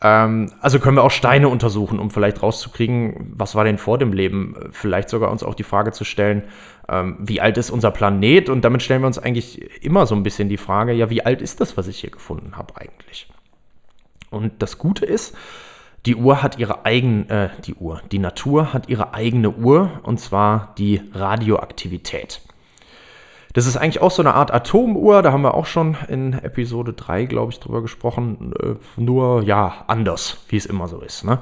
Ähm, 0.00 0.50
also 0.60 0.78
können 0.78 0.96
wir 0.96 1.04
auch 1.04 1.10
Steine 1.10 1.48
untersuchen, 1.48 1.98
um 1.98 2.10
vielleicht 2.10 2.42
rauszukriegen, 2.42 3.32
was 3.34 3.54
war 3.54 3.64
denn 3.64 3.78
vor 3.78 3.98
dem 3.98 4.12
Leben? 4.12 4.54
Vielleicht 4.72 5.08
sogar 5.08 5.30
uns 5.30 5.42
auch 5.42 5.54
die 5.54 5.64
Frage 5.64 5.92
zu 5.92 6.04
stellen, 6.04 6.42
ähm, 6.88 7.16
wie 7.20 7.40
alt 7.40 7.58
ist 7.58 7.70
unser 7.70 7.90
Planet? 7.90 8.48
Und 8.48 8.64
damit 8.64 8.82
stellen 8.82 9.02
wir 9.02 9.06
uns 9.06 9.18
eigentlich 9.18 9.84
immer 9.84 10.06
so 10.06 10.14
ein 10.14 10.22
bisschen 10.22 10.48
die 10.48 10.56
Frage, 10.56 10.92
ja, 10.92 11.10
wie 11.10 11.24
alt 11.24 11.42
ist 11.42 11.60
das, 11.60 11.76
was 11.76 11.88
ich 11.88 11.98
hier 12.00 12.10
gefunden 12.10 12.56
habe 12.56 12.76
eigentlich? 12.76 13.28
Und 14.30 14.62
das 14.62 14.78
Gute 14.78 15.04
ist, 15.04 15.36
die 16.06 16.16
Uhr 16.16 16.42
hat 16.42 16.58
ihre 16.58 16.84
eigene, 16.84 17.28
äh, 17.28 17.62
die 17.62 17.74
Uhr, 17.74 18.00
die 18.12 18.18
Natur 18.18 18.72
hat 18.72 18.88
ihre 18.88 19.14
eigene 19.14 19.50
Uhr, 19.50 20.00
und 20.02 20.20
zwar 20.20 20.74
die 20.78 21.02
Radioaktivität. 21.12 22.40
Das 23.54 23.66
ist 23.66 23.76
eigentlich 23.76 24.02
auch 24.02 24.10
so 24.10 24.22
eine 24.22 24.34
Art 24.34 24.52
Atomuhr, 24.52 25.22
da 25.22 25.32
haben 25.32 25.42
wir 25.42 25.54
auch 25.54 25.66
schon 25.66 25.96
in 26.08 26.34
Episode 26.34 26.92
3, 26.92 27.24
glaube 27.24 27.50
ich, 27.52 27.60
drüber 27.60 27.80
gesprochen. 27.80 28.52
Äh, 28.62 28.74
nur, 29.00 29.42
ja, 29.42 29.84
anders, 29.86 30.44
wie 30.48 30.56
es 30.56 30.66
immer 30.66 30.86
so 30.86 31.00
ist. 31.00 31.24
Ne? 31.24 31.38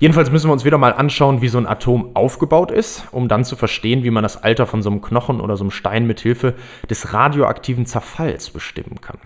Jedenfalls 0.00 0.30
müssen 0.30 0.48
wir 0.48 0.52
uns 0.52 0.64
wieder 0.64 0.78
mal 0.78 0.94
anschauen, 0.94 1.42
wie 1.42 1.48
so 1.48 1.58
ein 1.58 1.66
Atom 1.66 2.16
aufgebaut 2.16 2.70
ist, 2.70 3.06
um 3.12 3.28
dann 3.28 3.44
zu 3.44 3.56
verstehen, 3.56 4.02
wie 4.02 4.10
man 4.10 4.22
das 4.22 4.42
Alter 4.42 4.66
von 4.66 4.82
so 4.82 4.90
einem 4.90 5.02
Knochen 5.02 5.40
oder 5.40 5.56
so 5.56 5.64
einem 5.64 5.70
Stein 5.70 6.06
mit 6.06 6.20
Hilfe 6.20 6.54
des 6.88 7.12
radioaktiven 7.12 7.84
Zerfalls 7.84 8.50
bestimmen 8.50 9.00
kann. 9.00 9.18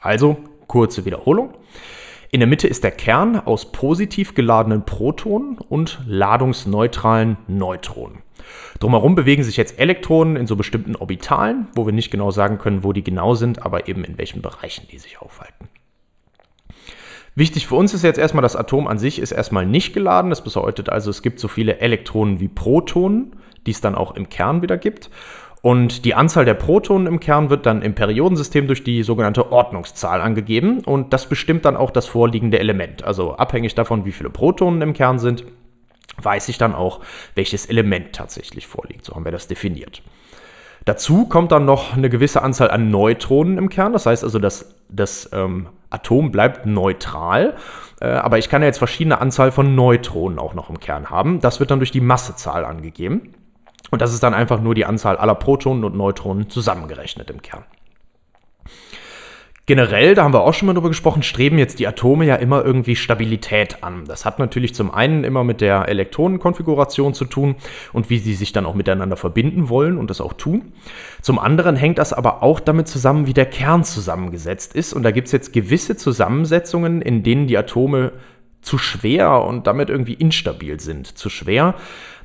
Also, 0.00 0.36
kurze 0.66 1.04
Wiederholung. 1.04 1.54
In 2.30 2.40
der 2.40 2.46
Mitte 2.46 2.68
ist 2.68 2.84
der 2.84 2.90
Kern 2.90 3.40
aus 3.40 3.72
positiv 3.72 4.34
geladenen 4.34 4.84
Protonen 4.84 5.56
und 5.68 6.02
ladungsneutralen 6.06 7.38
Neutronen. 7.46 8.18
Drumherum 8.80 9.14
bewegen 9.14 9.42
sich 9.42 9.56
jetzt 9.56 9.78
Elektronen 9.78 10.36
in 10.36 10.46
so 10.46 10.56
bestimmten 10.56 10.96
Orbitalen, 10.96 11.66
wo 11.74 11.86
wir 11.86 11.92
nicht 11.92 12.10
genau 12.10 12.30
sagen 12.30 12.58
können, 12.58 12.84
wo 12.84 12.92
die 12.92 13.04
genau 13.04 13.34
sind, 13.34 13.62
aber 13.62 13.88
eben 13.88 14.04
in 14.04 14.18
welchen 14.18 14.42
Bereichen 14.42 14.86
die 14.90 14.98
sich 14.98 15.20
aufhalten. 15.20 15.68
Wichtig 17.34 17.68
für 17.68 17.76
uns 17.76 17.94
ist 17.94 18.02
jetzt 18.02 18.18
erstmal, 18.18 18.42
das 18.42 18.56
Atom 18.56 18.88
an 18.88 18.98
sich 18.98 19.20
ist 19.20 19.30
erstmal 19.30 19.64
nicht 19.64 19.92
geladen. 19.92 20.30
Das 20.30 20.42
bedeutet 20.42 20.88
also, 20.88 21.08
es 21.08 21.22
gibt 21.22 21.38
so 21.38 21.46
viele 21.46 21.78
Elektronen 21.78 22.40
wie 22.40 22.48
Protonen, 22.48 23.36
die 23.64 23.70
es 23.70 23.80
dann 23.80 23.94
auch 23.94 24.16
im 24.16 24.28
Kern 24.28 24.60
wieder 24.60 24.76
gibt. 24.76 25.08
Und 25.62 26.04
die 26.04 26.14
Anzahl 26.14 26.44
der 26.44 26.54
Protonen 26.54 27.06
im 27.06 27.20
Kern 27.20 27.50
wird 27.50 27.66
dann 27.66 27.82
im 27.82 27.94
Periodensystem 27.94 28.66
durch 28.66 28.84
die 28.84 29.02
sogenannte 29.02 29.52
Ordnungszahl 29.52 30.20
angegeben. 30.20 30.80
Und 30.80 31.12
das 31.12 31.28
bestimmt 31.28 31.64
dann 31.64 31.76
auch 31.76 31.90
das 31.90 32.06
vorliegende 32.06 32.58
Element. 32.58 33.04
Also 33.04 33.34
abhängig 33.34 33.74
davon, 33.74 34.04
wie 34.04 34.12
viele 34.12 34.30
Protonen 34.30 34.82
im 34.82 34.92
Kern 34.92 35.18
sind, 35.18 35.44
weiß 36.22 36.48
ich 36.48 36.58
dann 36.58 36.74
auch, 36.74 37.00
welches 37.34 37.66
Element 37.66 38.14
tatsächlich 38.14 38.66
vorliegt. 38.66 39.04
So 39.04 39.14
haben 39.14 39.24
wir 39.24 39.32
das 39.32 39.46
definiert. 39.46 40.02
Dazu 40.84 41.26
kommt 41.26 41.52
dann 41.52 41.64
noch 41.64 41.96
eine 41.96 42.08
gewisse 42.08 42.42
Anzahl 42.42 42.70
an 42.70 42.90
Neutronen 42.90 43.58
im 43.58 43.68
Kern. 43.68 43.92
Das 43.92 44.06
heißt 44.06 44.24
also, 44.24 44.38
das, 44.38 44.74
das 44.88 45.28
ähm, 45.32 45.68
Atom 45.90 46.30
bleibt 46.30 46.66
neutral. 46.66 47.56
Äh, 48.00 48.06
aber 48.08 48.38
ich 48.38 48.48
kann 48.48 48.62
ja 48.62 48.68
jetzt 48.68 48.78
verschiedene 48.78 49.20
Anzahl 49.20 49.52
von 49.52 49.74
Neutronen 49.74 50.38
auch 50.38 50.54
noch 50.54 50.70
im 50.70 50.80
Kern 50.80 51.10
haben. 51.10 51.40
Das 51.40 51.60
wird 51.60 51.70
dann 51.70 51.80
durch 51.80 51.90
die 51.90 52.00
Massezahl 52.00 52.64
angegeben. 52.64 53.34
Und 53.90 54.02
das 54.02 54.12
ist 54.12 54.22
dann 54.22 54.34
einfach 54.34 54.60
nur 54.60 54.74
die 54.74 54.84
Anzahl 54.84 55.16
aller 55.16 55.34
Protonen 55.34 55.84
und 55.84 55.94
Neutronen 55.94 56.48
zusammengerechnet 56.50 57.30
im 57.30 57.42
Kern. 57.42 57.64
Generell, 59.68 60.14
da 60.14 60.24
haben 60.24 60.32
wir 60.32 60.40
auch 60.40 60.54
schon 60.54 60.64
mal 60.64 60.72
drüber 60.72 60.88
gesprochen, 60.88 61.22
streben 61.22 61.58
jetzt 61.58 61.78
die 61.78 61.86
Atome 61.86 62.24
ja 62.24 62.36
immer 62.36 62.64
irgendwie 62.64 62.96
Stabilität 62.96 63.82
an. 63.84 64.06
Das 64.06 64.24
hat 64.24 64.38
natürlich 64.38 64.74
zum 64.74 64.90
einen 64.94 65.24
immer 65.24 65.44
mit 65.44 65.60
der 65.60 65.90
Elektronenkonfiguration 65.90 67.12
zu 67.12 67.26
tun 67.26 67.54
und 67.92 68.08
wie 68.08 68.16
sie 68.16 68.32
sich 68.32 68.54
dann 68.54 68.64
auch 68.64 68.72
miteinander 68.72 69.18
verbinden 69.18 69.68
wollen 69.68 69.98
und 69.98 70.08
das 70.08 70.22
auch 70.22 70.32
tun. 70.32 70.72
Zum 71.20 71.38
anderen 71.38 71.76
hängt 71.76 71.98
das 71.98 72.14
aber 72.14 72.42
auch 72.42 72.60
damit 72.60 72.88
zusammen, 72.88 73.26
wie 73.26 73.34
der 73.34 73.44
Kern 73.44 73.84
zusammengesetzt 73.84 74.74
ist. 74.74 74.94
Und 74.94 75.02
da 75.02 75.10
gibt 75.10 75.26
es 75.26 75.32
jetzt 75.32 75.52
gewisse 75.52 75.96
Zusammensetzungen, 75.96 77.02
in 77.02 77.22
denen 77.22 77.46
die 77.46 77.58
Atome 77.58 78.12
zu 78.62 78.78
schwer 78.78 79.44
und 79.44 79.66
damit 79.66 79.90
irgendwie 79.90 80.14
instabil 80.14 80.80
sind. 80.80 81.18
Zu 81.18 81.28
schwer, 81.28 81.74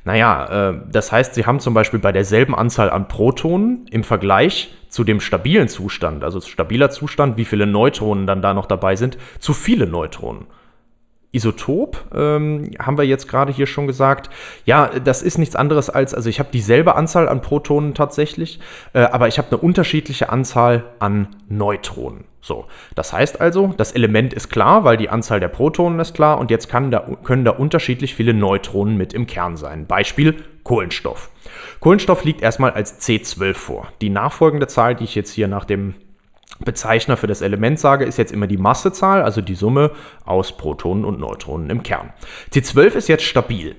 naja, 0.04 0.70
äh, 0.70 0.80
das 0.90 1.12
heißt, 1.12 1.34
sie 1.34 1.46
haben 1.46 1.60
zum 1.60 1.74
Beispiel 1.74 1.98
bei 1.98 2.12
derselben 2.12 2.54
Anzahl 2.54 2.90
an 2.90 3.08
Protonen 3.08 3.86
im 3.90 4.04
Vergleich 4.04 4.74
zu 4.88 5.02
dem 5.02 5.20
stabilen 5.20 5.68
Zustand, 5.68 6.22
also 6.22 6.40
stabiler 6.40 6.90
Zustand, 6.90 7.36
wie 7.36 7.44
viele 7.44 7.66
Neutronen 7.66 8.26
dann 8.26 8.42
da 8.42 8.54
noch 8.54 8.66
dabei 8.66 8.96
sind, 8.96 9.18
zu 9.40 9.52
viele 9.52 9.86
Neutronen. 9.86 10.46
Isotop 11.32 12.04
ähm, 12.14 12.70
haben 12.78 12.96
wir 12.96 13.04
jetzt 13.04 13.26
gerade 13.26 13.52
hier 13.52 13.66
schon 13.66 13.88
gesagt. 13.88 14.30
Ja, 14.66 14.86
das 15.00 15.20
ist 15.20 15.36
nichts 15.36 15.56
anderes 15.56 15.90
als, 15.90 16.14
also 16.14 16.28
ich 16.28 16.38
habe 16.38 16.50
dieselbe 16.52 16.94
Anzahl 16.94 17.28
an 17.28 17.40
Protonen 17.40 17.92
tatsächlich, 17.94 18.60
äh, 18.92 19.00
aber 19.00 19.26
ich 19.26 19.38
habe 19.38 19.48
eine 19.50 19.58
unterschiedliche 19.58 20.30
Anzahl 20.30 20.84
an 21.00 21.28
Neutronen. 21.48 22.24
So, 22.44 22.66
das 22.94 23.14
heißt 23.14 23.40
also, 23.40 23.72
das 23.78 23.92
Element 23.92 24.34
ist 24.34 24.50
klar, 24.50 24.84
weil 24.84 24.98
die 24.98 25.08
Anzahl 25.08 25.40
der 25.40 25.48
Protonen 25.48 25.98
ist 25.98 26.12
klar 26.12 26.38
und 26.38 26.50
jetzt 26.50 26.68
da, 26.70 27.00
können 27.24 27.46
da 27.46 27.52
unterschiedlich 27.52 28.14
viele 28.14 28.34
Neutronen 28.34 28.98
mit 28.98 29.14
im 29.14 29.26
Kern 29.26 29.56
sein. 29.56 29.86
Beispiel 29.86 30.44
Kohlenstoff. 30.62 31.30
Kohlenstoff 31.80 32.22
liegt 32.22 32.42
erstmal 32.42 32.72
als 32.72 33.00
C12 33.00 33.54
vor. 33.54 33.88
Die 34.02 34.10
nachfolgende 34.10 34.66
Zahl, 34.66 34.94
die 34.94 35.04
ich 35.04 35.14
jetzt 35.14 35.32
hier 35.32 35.48
nach 35.48 35.64
dem 35.64 35.94
Bezeichner 36.60 37.16
für 37.16 37.26
das 37.26 37.40
Element 37.40 37.80
sage, 37.80 38.04
ist 38.04 38.18
jetzt 38.18 38.32
immer 38.32 38.46
die 38.46 38.58
Massezahl, 38.58 39.22
also 39.22 39.40
die 39.40 39.54
Summe 39.54 39.92
aus 40.26 40.54
Protonen 40.54 41.06
und 41.06 41.18
Neutronen 41.18 41.70
im 41.70 41.82
Kern. 41.82 42.12
C12 42.52 42.94
ist 42.94 43.08
jetzt 43.08 43.24
stabil. 43.24 43.74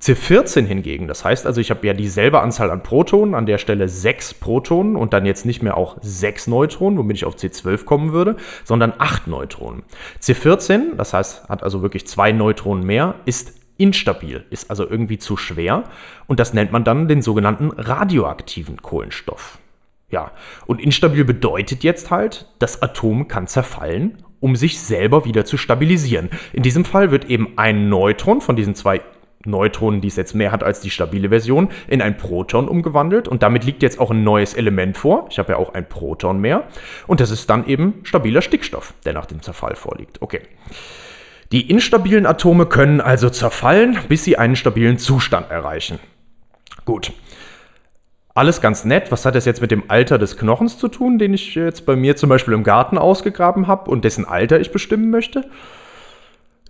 C14 0.00 0.64
hingegen, 0.64 1.08
das 1.08 1.24
heißt 1.24 1.44
also, 1.44 1.60
ich 1.60 1.70
habe 1.70 1.86
ja 1.86 1.92
dieselbe 1.92 2.40
Anzahl 2.40 2.70
an 2.70 2.82
Protonen, 2.84 3.34
an 3.34 3.46
der 3.46 3.58
Stelle 3.58 3.88
6 3.88 4.34
Protonen 4.34 4.94
und 4.94 5.12
dann 5.12 5.26
jetzt 5.26 5.44
nicht 5.44 5.62
mehr 5.62 5.76
auch 5.76 5.96
6 6.00 6.46
Neutronen, 6.46 6.98
womit 6.98 7.16
ich 7.16 7.24
auf 7.24 7.34
C12 7.34 7.84
kommen 7.84 8.12
würde, 8.12 8.36
sondern 8.64 8.92
8 8.96 9.26
Neutronen. 9.26 9.82
C14, 10.22 10.94
das 10.96 11.14
heißt, 11.14 11.48
hat 11.48 11.62
also 11.64 11.82
wirklich 11.82 12.06
zwei 12.06 12.30
Neutronen 12.30 12.84
mehr, 12.84 13.16
ist 13.24 13.54
instabil, 13.76 14.44
ist 14.50 14.70
also 14.70 14.88
irgendwie 14.88 15.18
zu 15.18 15.36
schwer 15.36 15.84
und 16.26 16.38
das 16.38 16.52
nennt 16.52 16.72
man 16.72 16.84
dann 16.84 17.08
den 17.08 17.22
sogenannten 17.22 17.70
radioaktiven 17.70 18.82
Kohlenstoff. 18.82 19.58
Ja, 20.10 20.32
und 20.66 20.80
instabil 20.80 21.24
bedeutet 21.24 21.84
jetzt 21.84 22.10
halt, 22.10 22.46
das 22.60 22.82
Atom 22.82 23.28
kann 23.28 23.46
zerfallen, 23.46 24.22
um 24.40 24.56
sich 24.56 24.80
selber 24.80 25.24
wieder 25.24 25.44
zu 25.44 25.56
stabilisieren. 25.56 26.30
In 26.52 26.62
diesem 26.62 26.84
Fall 26.84 27.10
wird 27.10 27.26
eben 27.26 27.54
ein 27.56 27.88
Neutron 27.88 28.40
von 28.40 28.56
diesen 28.56 28.74
zwei 28.74 29.02
Neutronen, 29.48 30.00
die 30.00 30.08
es 30.08 30.16
jetzt 30.16 30.34
mehr 30.34 30.52
hat 30.52 30.62
als 30.62 30.80
die 30.80 30.90
stabile 30.90 31.30
Version, 31.30 31.68
in 31.88 32.00
ein 32.02 32.16
Proton 32.16 32.68
umgewandelt 32.68 33.28
und 33.28 33.42
damit 33.42 33.64
liegt 33.64 33.82
jetzt 33.82 33.98
auch 33.98 34.10
ein 34.10 34.22
neues 34.22 34.54
Element 34.54 34.96
vor. 34.96 35.26
Ich 35.30 35.38
habe 35.38 35.52
ja 35.52 35.58
auch 35.58 35.74
ein 35.74 35.88
Proton 35.88 36.40
mehr 36.40 36.64
und 37.06 37.20
das 37.20 37.30
ist 37.30 37.50
dann 37.50 37.66
eben 37.66 38.00
stabiler 38.04 38.42
Stickstoff, 38.42 38.94
der 39.04 39.14
nach 39.14 39.26
dem 39.26 39.42
Zerfall 39.42 39.76
vorliegt. 39.76 40.22
Okay. 40.22 40.40
Die 41.50 41.70
instabilen 41.70 42.26
Atome 42.26 42.66
können 42.66 43.00
also 43.00 43.30
zerfallen, 43.30 43.98
bis 44.08 44.24
sie 44.24 44.36
einen 44.36 44.54
stabilen 44.54 44.98
Zustand 44.98 45.50
erreichen. 45.50 45.98
Gut. 46.84 47.12
Alles 48.34 48.60
ganz 48.60 48.84
nett. 48.84 49.10
Was 49.10 49.24
hat 49.24 49.34
das 49.34 49.46
jetzt 49.46 49.60
mit 49.60 49.70
dem 49.70 49.84
Alter 49.88 50.18
des 50.18 50.36
Knochens 50.36 50.78
zu 50.78 50.88
tun, 50.88 51.18
den 51.18 51.34
ich 51.34 51.54
jetzt 51.54 51.86
bei 51.86 51.96
mir 51.96 52.16
zum 52.16 52.28
Beispiel 52.28 52.54
im 52.54 52.64
Garten 52.64 52.98
ausgegraben 52.98 53.66
habe 53.66 53.90
und 53.90 54.04
dessen 54.04 54.26
Alter 54.26 54.60
ich 54.60 54.70
bestimmen 54.70 55.10
möchte? 55.10 55.50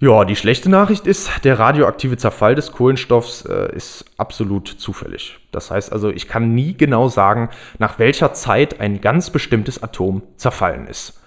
Ja, 0.01 0.25
die 0.25 0.37
schlechte 0.37 0.71
Nachricht 0.71 1.09
ist, 1.09 1.29
der 1.43 1.59
radioaktive 1.59 2.17
Zerfall 2.17 2.55
des 2.55 2.71
Kohlenstoffs 2.71 3.45
äh, 3.47 3.75
ist 3.75 4.05
absolut 4.17 4.69
zufällig. 4.69 5.41
Das 5.51 5.73
heißt 5.73 5.93
also, 5.93 6.09
ich 6.11 6.29
kann 6.29 6.55
nie 6.55 6.77
genau 6.77 7.09
sagen, 7.09 7.49
nach 7.81 7.99
welcher 7.99 8.33
Zeit 8.33 8.81
ein 8.81 9.01
ganz 9.01 9.31
bestimmtes 9.31 9.83
Atom 9.83 10.23
zerfallen 10.37 10.87
ist. 10.87 11.21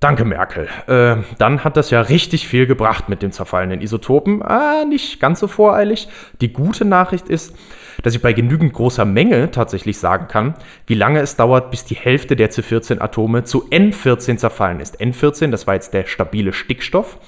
Danke, 0.00 0.24
Merkel. 0.24 0.68
Äh, 0.88 1.22
dann 1.38 1.62
hat 1.62 1.76
das 1.76 1.90
ja 1.90 2.00
richtig 2.00 2.48
viel 2.48 2.66
gebracht 2.66 3.08
mit 3.08 3.22
den 3.22 3.30
zerfallenen 3.30 3.80
Isotopen. 3.80 4.42
Ah, 4.42 4.84
nicht 4.84 5.20
ganz 5.20 5.38
so 5.38 5.46
voreilig. 5.46 6.08
Die 6.40 6.52
gute 6.52 6.84
Nachricht 6.84 7.28
ist, 7.28 7.56
dass 8.02 8.16
ich 8.16 8.20
bei 8.20 8.32
genügend 8.32 8.72
großer 8.72 9.04
Menge 9.04 9.52
tatsächlich 9.52 9.98
sagen 9.98 10.26
kann, 10.26 10.54
wie 10.88 10.94
lange 10.94 11.20
es 11.20 11.36
dauert, 11.36 11.70
bis 11.70 11.84
die 11.84 11.94
Hälfte 11.94 12.34
der 12.34 12.50
C14-Atome 12.50 13.44
zu 13.44 13.68
N14 13.70 14.38
zerfallen 14.38 14.80
ist. 14.80 15.00
N14, 15.00 15.50
das 15.50 15.68
war 15.68 15.74
jetzt 15.74 15.94
der 15.94 16.06
stabile 16.06 16.52
Stickstoff. 16.52 17.18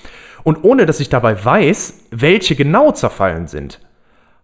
Und 0.45 0.65
ohne 0.65 0.87
dass 0.87 1.01
ich 1.01 1.09
dabei 1.09 1.45
weiß, 1.45 2.07
welche 2.11 2.57
genau 2.57 2.93
zerfallen 2.93 3.47
sind. 3.47 3.81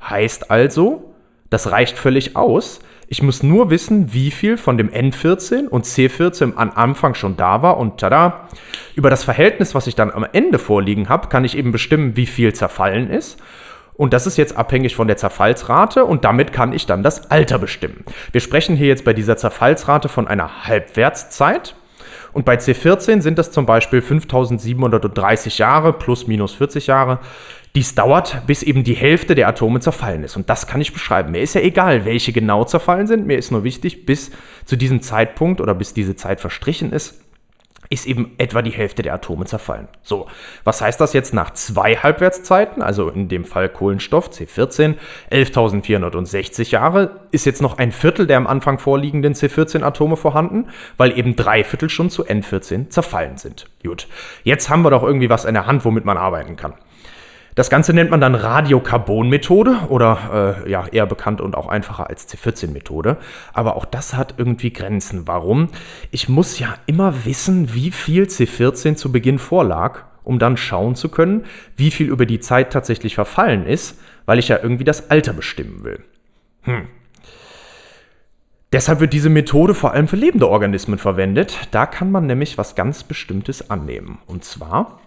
Heißt 0.08 0.50
also, 0.50 1.14
das 1.50 1.70
reicht 1.70 1.98
völlig 1.98 2.36
aus, 2.36 2.80
ich 3.06 3.22
muss 3.22 3.42
nur 3.42 3.70
wissen, 3.70 4.12
wie 4.12 4.30
viel 4.30 4.56
von 4.56 4.78
dem 4.78 4.88
N14 4.88 5.68
und 5.68 5.84
C14 5.84 6.54
am 6.56 6.72
Anfang 6.74 7.14
schon 7.14 7.36
da 7.36 7.62
war 7.62 7.76
und 7.76 8.00
tada, 8.00 8.48
über 8.94 9.10
das 9.10 9.24
Verhältnis, 9.24 9.74
was 9.74 9.86
ich 9.86 9.94
dann 9.94 10.10
am 10.10 10.26
Ende 10.32 10.58
vorliegen 10.58 11.08
habe, 11.08 11.28
kann 11.28 11.44
ich 11.44 11.56
eben 11.56 11.70
bestimmen, 11.70 12.16
wie 12.16 12.26
viel 12.26 12.54
zerfallen 12.54 13.10
ist. 13.10 13.38
Und 13.96 14.12
das 14.12 14.26
ist 14.26 14.36
jetzt 14.36 14.56
abhängig 14.56 14.96
von 14.96 15.06
der 15.06 15.16
Zerfallsrate 15.16 16.04
und 16.04 16.24
damit 16.24 16.52
kann 16.52 16.72
ich 16.72 16.86
dann 16.86 17.02
das 17.02 17.30
Alter 17.30 17.58
bestimmen. 17.58 18.04
Wir 18.32 18.40
sprechen 18.40 18.74
hier 18.74 18.88
jetzt 18.88 19.04
bei 19.04 19.12
dieser 19.12 19.36
Zerfallsrate 19.36 20.08
von 20.08 20.26
einer 20.26 20.66
Halbwertszeit. 20.66 21.76
Und 22.34 22.44
bei 22.44 22.56
C14 22.56 23.20
sind 23.20 23.38
das 23.38 23.52
zum 23.52 23.64
Beispiel 23.64 24.02
5730 24.02 25.58
Jahre 25.58 25.92
plus 25.92 26.26
minus 26.26 26.52
40 26.54 26.88
Jahre. 26.88 27.20
Dies 27.76 27.94
dauert, 27.94 28.46
bis 28.46 28.62
eben 28.62 28.84
die 28.84 28.94
Hälfte 28.94 29.34
der 29.34 29.48
Atome 29.48 29.80
zerfallen 29.80 30.22
ist. 30.24 30.36
Und 30.36 30.50
das 30.50 30.66
kann 30.66 30.80
ich 30.80 30.92
beschreiben. 30.92 31.32
Mir 31.32 31.42
ist 31.42 31.54
ja 31.54 31.60
egal, 31.60 32.04
welche 32.04 32.32
genau 32.32 32.64
zerfallen 32.64 33.06
sind. 33.06 33.26
Mir 33.26 33.38
ist 33.38 33.50
nur 33.50 33.64
wichtig, 33.64 34.04
bis 34.04 34.30
zu 34.64 34.76
diesem 34.76 35.00
Zeitpunkt 35.00 35.60
oder 35.60 35.74
bis 35.74 35.94
diese 35.94 36.16
Zeit 36.16 36.40
verstrichen 36.40 36.92
ist, 36.92 37.23
ist 37.90 38.06
eben 38.06 38.32
etwa 38.38 38.62
die 38.62 38.70
Hälfte 38.70 39.02
der 39.02 39.14
Atome 39.14 39.44
zerfallen. 39.44 39.88
So, 40.02 40.26
was 40.64 40.80
heißt 40.80 41.00
das 41.00 41.12
jetzt 41.12 41.34
nach 41.34 41.52
zwei 41.52 41.96
Halbwertszeiten, 41.96 42.82
also 42.82 43.08
in 43.08 43.28
dem 43.28 43.44
Fall 43.44 43.68
Kohlenstoff 43.68 44.30
C14, 44.30 44.94
11.460 45.30 46.70
Jahre, 46.70 47.20
ist 47.30 47.46
jetzt 47.46 47.62
noch 47.62 47.78
ein 47.78 47.92
Viertel 47.92 48.26
der 48.26 48.38
am 48.38 48.46
Anfang 48.46 48.78
vorliegenden 48.78 49.34
C14-Atome 49.34 50.16
vorhanden, 50.16 50.68
weil 50.96 51.16
eben 51.18 51.36
drei 51.36 51.64
Viertel 51.64 51.88
schon 51.88 52.10
zu 52.10 52.24
N14 52.24 52.90
zerfallen 52.90 53.36
sind. 53.36 53.66
Gut, 53.82 54.08
jetzt 54.42 54.70
haben 54.70 54.82
wir 54.82 54.90
doch 54.90 55.02
irgendwie 55.02 55.30
was 55.30 55.44
in 55.44 55.54
der 55.54 55.66
Hand, 55.66 55.84
womit 55.84 56.04
man 56.04 56.16
arbeiten 56.16 56.56
kann. 56.56 56.74
Das 57.54 57.70
Ganze 57.70 57.92
nennt 57.92 58.10
man 58.10 58.20
dann 58.20 58.34
Radiokarbon-Methode 58.34 59.86
oder 59.88 60.64
äh, 60.64 60.70
ja, 60.70 60.86
eher 60.88 61.06
bekannt 61.06 61.40
und 61.40 61.54
auch 61.54 61.68
einfacher 61.68 62.08
als 62.08 62.28
C14-Methode. 62.28 63.16
Aber 63.52 63.76
auch 63.76 63.84
das 63.84 64.14
hat 64.14 64.34
irgendwie 64.38 64.72
Grenzen. 64.72 65.28
Warum? 65.28 65.68
Ich 66.10 66.28
muss 66.28 66.58
ja 66.58 66.74
immer 66.86 67.24
wissen, 67.24 67.72
wie 67.72 67.92
viel 67.92 68.24
C14 68.24 68.96
zu 68.96 69.12
Beginn 69.12 69.38
vorlag, 69.38 70.00
um 70.24 70.40
dann 70.40 70.56
schauen 70.56 70.96
zu 70.96 71.08
können, 71.08 71.44
wie 71.76 71.92
viel 71.92 72.08
über 72.08 72.26
die 72.26 72.40
Zeit 72.40 72.72
tatsächlich 72.72 73.14
verfallen 73.14 73.66
ist, 73.66 74.00
weil 74.26 74.40
ich 74.40 74.48
ja 74.48 74.58
irgendwie 74.60 74.84
das 74.84 75.10
Alter 75.10 75.32
bestimmen 75.32 75.84
will. 75.84 76.02
Hm. 76.62 76.88
Deshalb 78.72 78.98
wird 78.98 79.12
diese 79.12 79.30
Methode 79.30 79.72
vor 79.72 79.92
allem 79.92 80.08
für 80.08 80.16
lebende 80.16 80.48
Organismen 80.48 80.98
verwendet. 80.98 81.68
Da 81.70 81.86
kann 81.86 82.10
man 82.10 82.26
nämlich 82.26 82.58
was 82.58 82.74
ganz 82.74 83.04
Bestimmtes 83.04 83.70
annehmen. 83.70 84.18
Und 84.26 84.42
zwar 84.42 84.98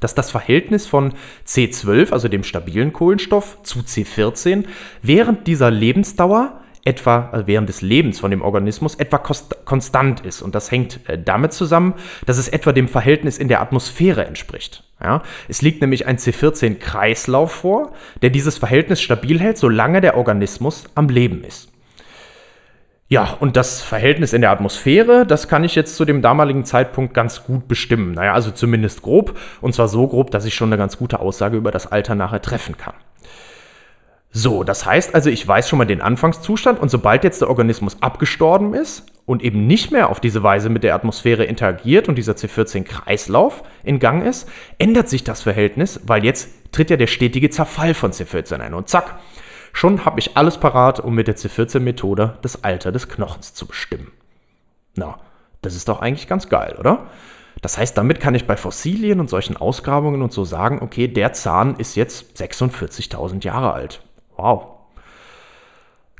dass 0.00 0.14
das 0.14 0.30
Verhältnis 0.30 0.86
von 0.86 1.14
C12, 1.46 2.12
also 2.12 2.28
dem 2.28 2.44
stabilen 2.44 2.92
Kohlenstoff, 2.92 3.58
zu 3.62 3.80
C14 3.80 4.64
während 5.02 5.46
dieser 5.46 5.70
Lebensdauer 5.70 6.60
etwa 6.84 7.28
also 7.32 7.46
während 7.46 7.68
des 7.68 7.82
Lebens 7.82 8.18
von 8.18 8.30
dem 8.30 8.40
Organismus 8.40 8.94
etwa 8.94 9.18
konstant 9.18 10.20
ist. 10.24 10.40
Und 10.40 10.54
das 10.54 10.70
hängt 10.70 11.00
äh, 11.08 11.18
damit 11.22 11.52
zusammen, 11.52 11.94
dass 12.24 12.38
es 12.38 12.48
etwa 12.48 12.72
dem 12.72 12.88
Verhältnis 12.88 13.36
in 13.36 13.48
der 13.48 13.60
Atmosphäre 13.60 14.24
entspricht. 14.24 14.84
Ja, 15.02 15.22
es 15.48 15.62
liegt 15.62 15.80
nämlich 15.80 16.06
ein 16.06 16.16
C14-Kreislauf 16.18 17.52
vor, 17.52 17.92
der 18.22 18.30
dieses 18.30 18.58
Verhältnis 18.58 19.00
stabil 19.00 19.38
hält, 19.38 19.58
solange 19.58 20.00
der 20.00 20.16
Organismus 20.16 20.84
am 20.94 21.08
Leben 21.08 21.44
ist. 21.44 21.70
Ja, 23.10 23.36
und 23.40 23.56
das 23.56 23.80
Verhältnis 23.80 24.34
in 24.34 24.42
der 24.42 24.50
Atmosphäre, 24.50 25.24
das 25.26 25.48
kann 25.48 25.64
ich 25.64 25.74
jetzt 25.74 25.96
zu 25.96 26.04
dem 26.04 26.20
damaligen 26.20 26.66
Zeitpunkt 26.66 27.14
ganz 27.14 27.42
gut 27.42 27.66
bestimmen. 27.66 28.12
Naja, 28.12 28.34
also 28.34 28.50
zumindest 28.50 29.00
grob. 29.00 29.38
Und 29.62 29.74
zwar 29.74 29.88
so 29.88 30.06
grob, 30.06 30.30
dass 30.30 30.44
ich 30.44 30.54
schon 30.54 30.68
eine 30.68 30.76
ganz 30.76 30.98
gute 30.98 31.20
Aussage 31.20 31.56
über 31.56 31.70
das 31.70 31.86
Alter 31.90 32.14
nachher 32.14 32.42
treffen 32.42 32.76
kann. 32.76 32.94
So, 34.30 34.62
das 34.62 34.84
heißt 34.84 35.14
also, 35.14 35.30
ich 35.30 35.48
weiß 35.48 35.70
schon 35.70 35.78
mal 35.78 35.86
den 35.86 36.02
Anfangszustand 36.02 36.78
und 36.78 36.90
sobald 36.90 37.24
jetzt 37.24 37.40
der 37.40 37.48
Organismus 37.48 38.02
abgestorben 38.02 38.74
ist 38.74 39.06
und 39.24 39.42
eben 39.42 39.66
nicht 39.66 39.90
mehr 39.90 40.10
auf 40.10 40.20
diese 40.20 40.42
Weise 40.42 40.68
mit 40.68 40.84
der 40.84 40.94
Atmosphäre 40.94 41.44
interagiert 41.44 42.10
und 42.10 42.16
dieser 42.16 42.34
C14-Kreislauf 42.34 43.62
in 43.84 44.00
Gang 44.00 44.26
ist, 44.26 44.46
ändert 44.76 45.08
sich 45.08 45.24
das 45.24 45.40
Verhältnis, 45.40 46.00
weil 46.04 46.26
jetzt 46.26 46.50
tritt 46.72 46.90
ja 46.90 46.98
der 46.98 47.06
stetige 47.06 47.48
Zerfall 47.48 47.94
von 47.94 48.12
C14 48.12 48.60
ein 48.60 48.74
und 48.74 48.90
zack, 48.90 49.18
Schon 49.72 50.04
habe 50.04 50.20
ich 50.20 50.36
alles 50.36 50.58
parat, 50.58 51.00
um 51.00 51.14
mit 51.14 51.28
der 51.28 51.36
C14-Methode 51.36 52.38
das 52.42 52.64
Alter 52.64 52.92
des 52.92 53.08
Knochens 53.08 53.54
zu 53.54 53.66
bestimmen. 53.66 54.12
Na, 54.94 55.18
das 55.62 55.74
ist 55.74 55.88
doch 55.88 56.00
eigentlich 56.00 56.28
ganz 56.28 56.48
geil, 56.48 56.76
oder? 56.78 57.06
Das 57.60 57.76
heißt, 57.76 57.96
damit 57.96 58.20
kann 58.20 58.34
ich 58.34 58.46
bei 58.46 58.56
Fossilien 58.56 59.20
und 59.20 59.30
solchen 59.30 59.56
Ausgrabungen 59.56 60.22
und 60.22 60.32
so 60.32 60.44
sagen, 60.44 60.80
okay, 60.80 61.08
der 61.08 61.32
Zahn 61.32 61.76
ist 61.76 61.96
jetzt 61.96 62.40
46.000 62.40 63.44
Jahre 63.44 63.72
alt. 63.72 64.00
Wow. 64.36 64.68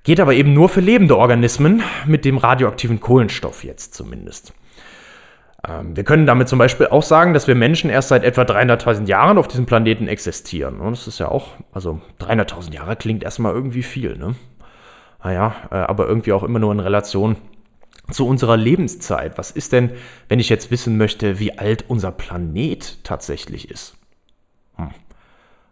Geht 0.02 0.20
aber 0.20 0.34
eben 0.34 0.52
nur 0.52 0.68
für 0.68 0.80
lebende 0.80 1.16
Organismen 1.16 1.82
mit 2.06 2.24
dem 2.24 2.38
radioaktiven 2.38 2.98
Kohlenstoff 2.98 3.62
jetzt 3.62 3.94
zumindest. 3.94 4.52
Ähm, 5.66 5.96
wir 5.96 6.04
können 6.04 6.26
damit 6.26 6.48
zum 6.48 6.58
Beispiel 6.58 6.86
auch 6.88 7.02
sagen, 7.02 7.34
dass 7.34 7.48
wir 7.48 7.54
Menschen 7.54 7.90
erst 7.90 8.08
seit 8.08 8.24
etwa 8.24 8.42
300.000 8.42 9.06
Jahren 9.06 9.38
auf 9.38 9.48
diesem 9.48 9.66
Planeten 9.66 10.08
existieren. 10.08 10.78
Das 10.90 11.06
ist 11.06 11.18
ja 11.18 11.28
auch, 11.28 11.52
also 11.72 12.00
300.000 12.20 12.74
Jahre 12.74 12.96
klingt 12.96 13.22
erstmal 13.22 13.54
irgendwie 13.54 13.82
viel, 13.82 14.16
ne? 14.16 14.34
Naja, 15.22 15.56
äh, 15.70 15.74
aber 15.74 16.06
irgendwie 16.06 16.32
auch 16.32 16.44
immer 16.44 16.60
nur 16.60 16.72
in 16.72 16.80
Relation 16.80 17.36
zu 18.10 18.26
unserer 18.26 18.56
Lebenszeit. 18.56 19.36
Was 19.36 19.50
ist 19.50 19.72
denn, 19.72 19.92
wenn 20.28 20.38
ich 20.38 20.48
jetzt 20.48 20.70
wissen 20.70 20.96
möchte, 20.96 21.40
wie 21.40 21.58
alt 21.58 21.84
unser 21.88 22.12
Planet 22.12 23.04
tatsächlich 23.04 23.70
ist? 23.70 23.96
Hm. 24.76 24.90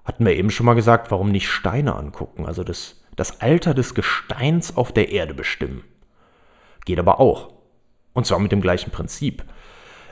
Hatten 0.05 0.27
wir 0.27 0.35
eben 0.35 0.51
schon 0.51 0.67
mal 0.67 0.75
gesagt, 0.75 1.11
warum 1.11 1.31
nicht 1.31 1.49
Steine 1.49 1.95
angucken, 1.95 2.45
also 2.45 2.65
das, 2.65 3.01
das 3.15 3.41
Alter 3.41 3.73
des 3.73 3.95
Gesteins 3.95 4.77
auf 4.77 4.93
der 4.93 5.11
Erde 5.11 5.35
bestimmen. 5.35 5.85
Geht 6.85 6.99
aber 6.99 7.19
auch. 7.21 7.55
Und 8.13 8.27
zwar 8.27 8.39
mit 8.39 8.53
dem 8.53 8.61
gleichen 8.61 8.91
Prinzip. 8.91 9.45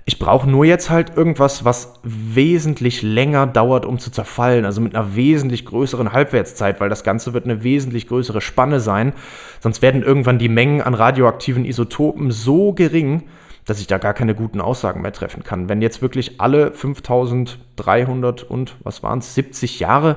Ich 0.06 0.18
brauche 0.18 0.48
nur 0.48 0.66
jetzt 0.66 0.90
halt 0.90 1.16
irgendwas, 1.16 1.64
was 1.64 1.94
wesentlich 2.02 3.00
länger 3.00 3.46
dauert, 3.46 3.86
um 3.86 3.98
zu 3.98 4.10
zerfallen, 4.10 4.66
also 4.66 4.82
mit 4.82 4.94
einer 4.94 5.16
wesentlich 5.16 5.64
größeren 5.64 6.12
Halbwertszeit, 6.12 6.78
weil 6.78 6.90
das 6.90 7.04
Ganze 7.04 7.32
wird 7.32 7.44
eine 7.44 7.62
wesentlich 7.62 8.06
größere 8.08 8.42
Spanne 8.42 8.80
sein. 8.80 9.14
Sonst 9.60 9.80
werden 9.80 10.02
irgendwann 10.02 10.38
die 10.38 10.50
Mengen 10.50 10.82
an 10.82 10.92
radioaktiven 10.92 11.64
Isotopen 11.64 12.30
so 12.30 12.74
gering, 12.74 13.22
dass 13.64 13.80
ich 13.80 13.86
da 13.86 13.96
gar 13.96 14.12
keine 14.12 14.34
guten 14.34 14.60
Aussagen 14.60 15.00
mehr 15.00 15.12
treffen 15.12 15.42
kann. 15.42 15.70
Wenn 15.70 15.80
jetzt 15.80 16.02
wirklich 16.02 16.38
alle 16.38 16.72
5300 16.72 18.42
und 18.42 18.76
was 18.82 19.02
waren 19.02 19.20
es, 19.20 19.34
70 19.34 19.80
Jahre 19.80 20.16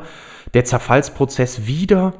der 0.54 0.66
Zerfallsprozess 0.66 1.66
wieder 1.66 2.14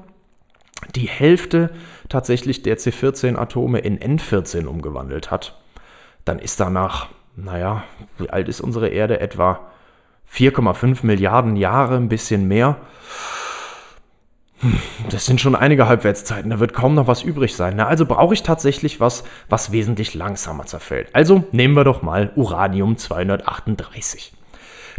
die 0.96 1.10
Hälfte 1.10 1.72
tatsächlich 2.08 2.62
der 2.62 2.78
C14-Atome 2.78 3.80
in 3.80 4.00
N14 4.00 4.68
umgewandelt 4.68 5.32
hat, 5.32 5.60
dann 6.24 6.40
ist 6.40 6.62
danach 6.62 7.10
naja, 7.38 7.84
wie 8.18 8.30
alt 8.30 8.50
ist 8.50 8.62
unsere 8.62 8.90
Erde? 8.90 9.20
Etwa 9.20 9.60
4,5 10.32 11.06
Milliarden 11.06 11.56
Jahre, 11.56 11.96
ein 11.96 12.10
bisschen 12.10 12.48
mehr. 12.48 12.78
Hm, 14.60 14.80
das 15.12 15.28
sind 15.28 15.40
schon 15.40 15.56
einige 15.56 15.88
Halbwertszeiten, 15.88 16.50
da 16.50 16.60
wird 16.60 16.74
kaum 16.74 16.96
noch 16.96 17.08
was 17.08 17.22
übrig 17.22 17.56
sein. 17.56 17.76
Na, 17.78 17.86
also 17.86 18.08
brauche 18.08 18.34
ich 18.34 18.42
tatsächlich 18.42 19.00
was, 19.00 19.24
was 19.50 19.72
wesentlich 19.72 20.16
langsamer 20.16 20.66
zerfällt. 20.66 21.14
Also 21.14 21.44
nehmen 21.52 21.76
wir 21.76 21.84
doch 21.84 22.02
mal 22.02 22.32
Uranium 22.36 22.98
238. 22.98 24.34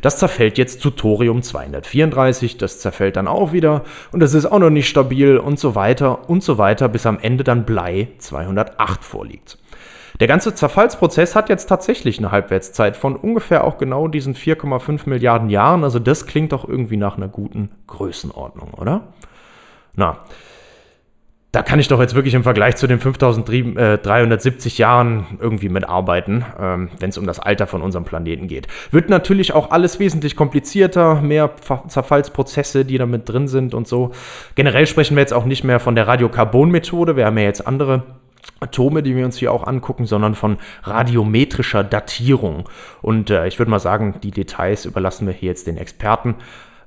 Das 0.00 0.18
zerfällt 0.18 0.58
jetzt 0.58 0.80
zu 0.80 0.90
Thorium 0.90 1.42
234, 1.42 2.56
das 2.56 2.78
zerfällt 2.78 3.16
dann 3.16 3.26
auch 3.26 3.52
wieder 3.52 3.82
und 4.12 4.20
das 4.20 4.32
ist 4.32 4.46
auch 4.46 4.60
noch 4.60 4.70
nicht 4.70 4.88
stabil 4.88 5.38
und 5.38 5.58
so 5.58 5.74
weiter 5.74 6.30
und 6.30 6.44
so 6.44 6.56
weiter, 6.56 6.88
bis 6.88 7.04
am 7.04 7.18
Ende 7.18 7.42
dann 7.42 7.66
Blei 7.66 8.06
208 8.18 9.02
vorliegt. 9.02 9.58
Der 10.20 10.26
ganze 10.26 10.54
Zerfallsprozess 10.54 11.36
hat 11.36 11.48
jetzt 11.48 11.66
tatsächlich 11.66 12.18
eine 12.18 12.32
Halbwertszeit 12.32 12.96
von 12.96 13.14
ungefähr 13.14 13.64
auch 13.64 13.78
genau 13.78 14.08
diesen 14.08 14.34
4,5 14.34 15.08
Milliarden 15.08 15.48
Jahren. 15.48 15.84
Also 15.84 16.00
das 16.00 16.26
klingt 16.26 16.52
doch 16.52 16.68
irgendwie 16.68 16.96
nach 16.96 17.16
einer 17.16 17.28
guten 17.28 17.70
Größenordnung, 17.86 18.74
oder? 18.74 19.02
Na, 19.94 20.18
da 21.52 21.62
kann 21.62 21.80
ich 21.80 21.88
doch 21.88 22.00
jetzt 22.00 22.14
wirklich 22.14 22.34
im 22.34 22.42
Vergleich 22.42 22.76
zu 22.76 22.86
den 22.86 23.00
5370 23.00 24.76
Jahren 24.76 25.26
irgendwie 25.40 25.70
mitarbeiten, 25.70 26.44
ähm, 26.60 26.90
wenn 26.98 27.08
es 27.08 27.16
um 27.16 27.26
das 27.26 27.40
Alter 27.40 27.66
von 27.66 27.80
unserem 27.80 28.04
Planeten 28.04 28.48
geht. 28.48 28.66
Wird 28.90 29.08
natürlich 29.08 29.54
auch 29.54 29.70
alles 29.70 29.98
wesentlich 29.98 30.36
komplizierter, 30.36 31.22
mehr 31.22 31.50
Zerfallsprozesse, 31.88 32.84
die 32.84 32.98
da 32.98 33.06
mit 33.06 33.28
drin 33.28 33.48
sind 33.48 33.72
und 33.72 33.88
so. 33.88 34.10
Generell 34.56 34.86
sprechen 34.86 35.16
wir 35.16 35.22
jetzt 35.22 35.32
auch 35.32 35.46
nicht 35.46 35.64
mehr 35.64 35.80
von 35.80 35.94
der 35.94 36.06
Radiokarbon-Methode, 36.06 37.16
wir 37.16 37.24
haben 37.24 37.38
ja 37.38 37.44
jetzt 37.44 37.66
andere 37.66 38.02
Atome, 38.60 39.02
die 39.02 39.14
wir 39.14 39.24
uns 39.24 39.36
hier 39.36 39.52
auch 39.52 39.66
angucken, 39.66 40.06
sondern 40.06 40.34
von 40.34 40.58
radiometrischer 40.82 41.84
Datierung. 41.84 42.68
Und 43.02 43.30
äh, 43.30 43.46
ich 43.46 43.58
würde 43.58 43.70
mal 43.70 43.78
sagen, 43.78 44.16
die 44.22 44.32
Details 44.32 44.84
überlassen 44.84 45.26
wir 45.26 45.34
hier 45.34 45.48
jetzt 45.48 45.66
den 45.66 45.76
Experten. 45.76 46.34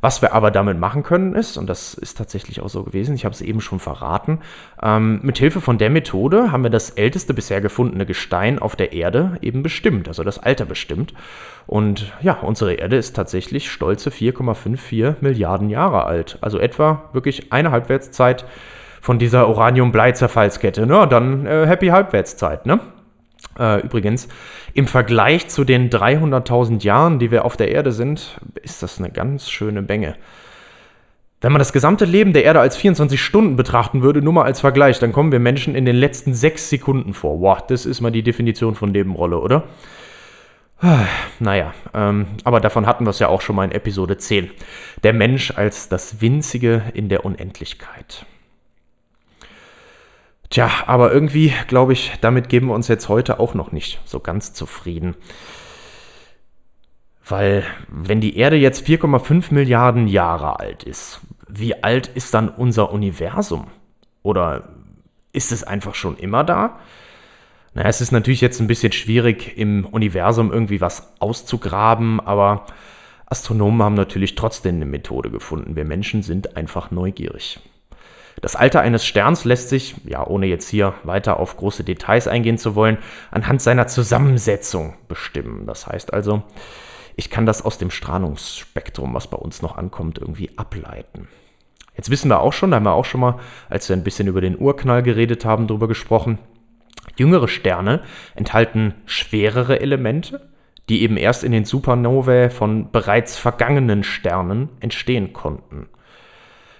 Was 0.01 0.23
wir 0.23 0.33
aber 0.33 0.49
damit 0.49 0.79
machen 0.79 1.03
können 1.03 1.35
ist, 1.35 1.57
und 1.57 1.69
das 1.69 1.93
ist 1.93 2.17
tatsächlich 2.17 2.59
auch 2.59 2.69
so 2.69 2.83
gewesen, 2.83 3.13
ich 3.13 3.23
habe 3.23 3.35
es 3.35 3.41
eben 3.41 3.61
schon 3.61 3.79
verraten, 3.79 4.39
ähm, 4.81 5.19
mit 5.21 5.37
Hilfe 5.37 5.61
von 5.61 5.77
der 5.77 5.91
Methode 5.91 6.51
haben 6.51 6.63
wir 6.63 6.71
das 6.71 6.89
älteste 6.89 7.35
bisher 7.35 7.61
gefundene 7.61 8.07
Gestein 8.07 8.57
auf 8.57 8.75
der 8.75 8.93
Erde 8.93 9.37
eben 9.41 9.61
bestimmt, 9.61 10.07
also 10.07 10.23
das 10.23 10.39
Alter 10.39 10.65
bestimmt. 10.65 11.13
Und 11.67 12.11
ja, 12.23 12.33
unsere 12.41 12.73
Erde 12.73 12.95
ist 12.95 13.15
tatsächlich 13.15 13.69
stolze 13.69 14.09
4,54 14.09 15.17
Milliarden 15.21 15.69
Jahre 15.69 16.05
alt, 16.05 16.39
also 16.41 16.57
etwa 16.57 17.03
wirklich 17.13 17.53
eine 17.53 17.69
Halbwertszeit 17.69 18.45
von 19.01 19.19
dieser 19.19 19.49
Uranium-Blei-Zerfallskette. 19.49 20.85
Na, 20.85 21.05
dann 21.05 21.45
äh, 21.45 21.65
happy 21.67 21.87
Halbwertszeit, 21.87 22.65
ne? 22.65 22.79
Äh, 23.59 23.81
übrigens, 23.81 24.29
im 24.73 24.87
Vergleich 24.87 25.49
zu 25.49 25.65
den 25.65 25.89
300.000 25.89 26.83
Jahren, 26.83 27.19
die 27.19 27.31
wir 27.31 27.43
auf 27.43 27.57
der 27.57 27.69
Erde 27.69 27.91
sind, 27.91 28.39
ist 28.61 28.81
das 28.81 28.99
eine 28.99 29.09
ganz 29.09 29.49
schöne 29.49 29.81
Bänge. 29.81 30.15
Wenn 31.41 31.51
man 31.51 31.59
das 31.59 31.73
gesamte 31.73 32.05
Leben 32.05 32.33
der 32.33 32.43
Erde 32.43 32.59
als 32.59 32.77
24 32.77 33.19
Stunden 33.19 33.55
betrachten 33.55 34.03
würde, 34.03 34.21
nur 34.21 34.33
mal 34.33 34.43
als 34.43 34.61
Vergleich, 34.61 34.99
dann 34.99 35.11
kommen 35.11 35.31
wir 35.31 35.39
Menschen 35.39 35.73
in 35.73 35.85
den 35.85 35.95
letzten 35.95 36.35
sechs 36.35 36.69
Sekunden 36.69 37.15
vor. 37.15 37.39
Boah, 37.39 37.63
das 37.67 37.87
ist 37.87 37.99
mal 37.99 38.11
die 38.11 38.21
Definition 38.21 38.75
von 38.75 38.91
Nebenrolle, 38.91 39.39
oder? 39.39 39.63
Naja, 41.39 41.73
ähm, 41.95 42.27
aber 42.43 42.59
davon 42.59 42.85
hatten 42.85 43.05
wir 43.05 43.09
es 43.09 43.17
ja 43.17 43.27
auch 43.27 43.41
schon 43.41 43.55
mal 43.55 43.65
in 43.65 43.71
Episode 43.71 44.17
10. 44.17 44.51
Der 45.01 45.13
Mensch 45.13 45.51
als 45.55 45.89
das 45.89 46.21
Winzige 46.21 46.83
in 46.93 47.09
der 47.09 47.25
Unendlichkeit. 47.25 48.27
Tja, 50.51 50.69
aber 50.85 51.13
irgendwie, 51.13 51.53
glaube 51.67 51.93
ich, 51.93 52.11
damit 52.19 52.49
geben 52.49 52.67
wir 52.67 52.75
uns 52.75 52.89
jetzt 52.89 53.07
heute 53.07 53.39
auch 53.39 53.53
noch 53.53 53.71
nicht 53.71 54.01
so 54.03 54.19
ganz 54.19 54.51
zufrieden. 54.51 55.15
Weil, 57.25 57.63
wenn 57.87 58.19
die 58.19 58.35
Erde 58.35 58.57
jetzt 58.57 58.85
4,5 58.85 59.53
Milliarden 59.53 60.09
Jahre 60.09 60.59
alt 60.59 60.83
ist, 60.83 61.21
wie 61.47 61.81
alt 61.81 62.07
ist 62.07 62.33
dann 62.33 62.49
unser 62.49 62.91
Universum? 62.91 63.67
Oder 64.23 64.67
ist 65.31 65.53
es 65.53 65.63
einfach 65.63 65.95
schon 65.95 66.17
immer 66.17 66.43
da? 66.43 66.79
Naja, 67.73 67.87
es 67.87 68.01
ist 68.01 68.11
natürlich 68.11 68.41
jetzt 68.41 68.59
ein 68.59 68.67
bisschen 68.67 68.91
schwierig, 68.91 69.57
im 69.57 69.85
Universum 69.85 70.51
irgendwie 70.51 70.81
was 70.81 71.13
auszugraben, 71.19 72.19
aber 72.19 72.65
Astronomen 73.25 73.81
haben 73.83 73.95
natürlich 73.95 74.35
trotzdem 74.35 74.75
eine 74.75 74.85
Methode 74.85 75.31
gefunden. 75.31 75.77
Wir 75.77 75.85
Menschen 75.85 76.23
sind 76.23 76.57
einfach 76.57 76.91
neugierig. 76.91 77.61
Das 78.39 78.55
Alter 78.55 78.81
eines 78.81 79.05
Sterns 79.05 79.45
lässt 79.45 79.69
sich, 79.69 79.95
ja, 80.05 80.25
ohne 80.25 80.45
jetzt 80.45 80.69
hier 80.69 80.93
weiter 81.03 81.39
auf 81.39 81.57
große 81.57 81.83
Details 81.83 82.27
eingehen 82.27 82.57
zu 82.57 82.75
wollen, 82.75 82.97
anhand 83.29 83.61
seiner 83.61 83.87
Zusammensetzung 83.87 84.95
bestimmen. 85.07 85.65
Das 85.67 85.87
heißt 85.87 86.13
also, 86.13 86.43
ich 87.15 87.29
kann 87.29 87.45
das 87.45 87.63
aus 87.63 87.77
dem 87.77 87.91
Strahlungsspektrum, 87.91 89.13
was 89.13 89.27
bei 89.27 89.37
uns 89.37 89.61
noch 89.61 89.77
ankommt, 89.77 90.17
irgendwie 90.17 90.57
ableiten. 90.57 91.27
Jetzt 91.95 92.09
wissen 92.09 92.29
wir 92.29 92.39
auch 92.39 92.53
schon, 92.53 92.71
da 92.71 92.77
haben 92.77 92.85
wir 92.85 92.93
auch 92.93 93.05
schon 93.05 93.21
mal, 93.21 93.39
als 93.69 93.89
wir 93.89 93.95
ein 93.95 94.03
bisschen 94.03 94.27
über 94.27 94.41
den 94.41 94.57
Urknall 94.57 95.03
geredet 95.03 95.45
haben, 95.45 95.67
darüber 95.67 95.87
gesprochen. 95.87 96.39
Jüngere 97.17 97.47
Sterne 97.47 98.01
enthalten 98.35 98.93
schwerere 99.05 99.81
Elemente, 99.81 100.49
die 100.89 101.03
eben 101.03 101.17
erst 101.17 101.43
in 101.43 101.51
den 101.51 101.65
Supernovae 101.65 102.49
von 102.49 102.91
bereits 102.91 103.37
vergangenen 103.37 104.03
Sternen 104.03 104.69
entstehen 104.79 105.33
konnten. 105.33 105.89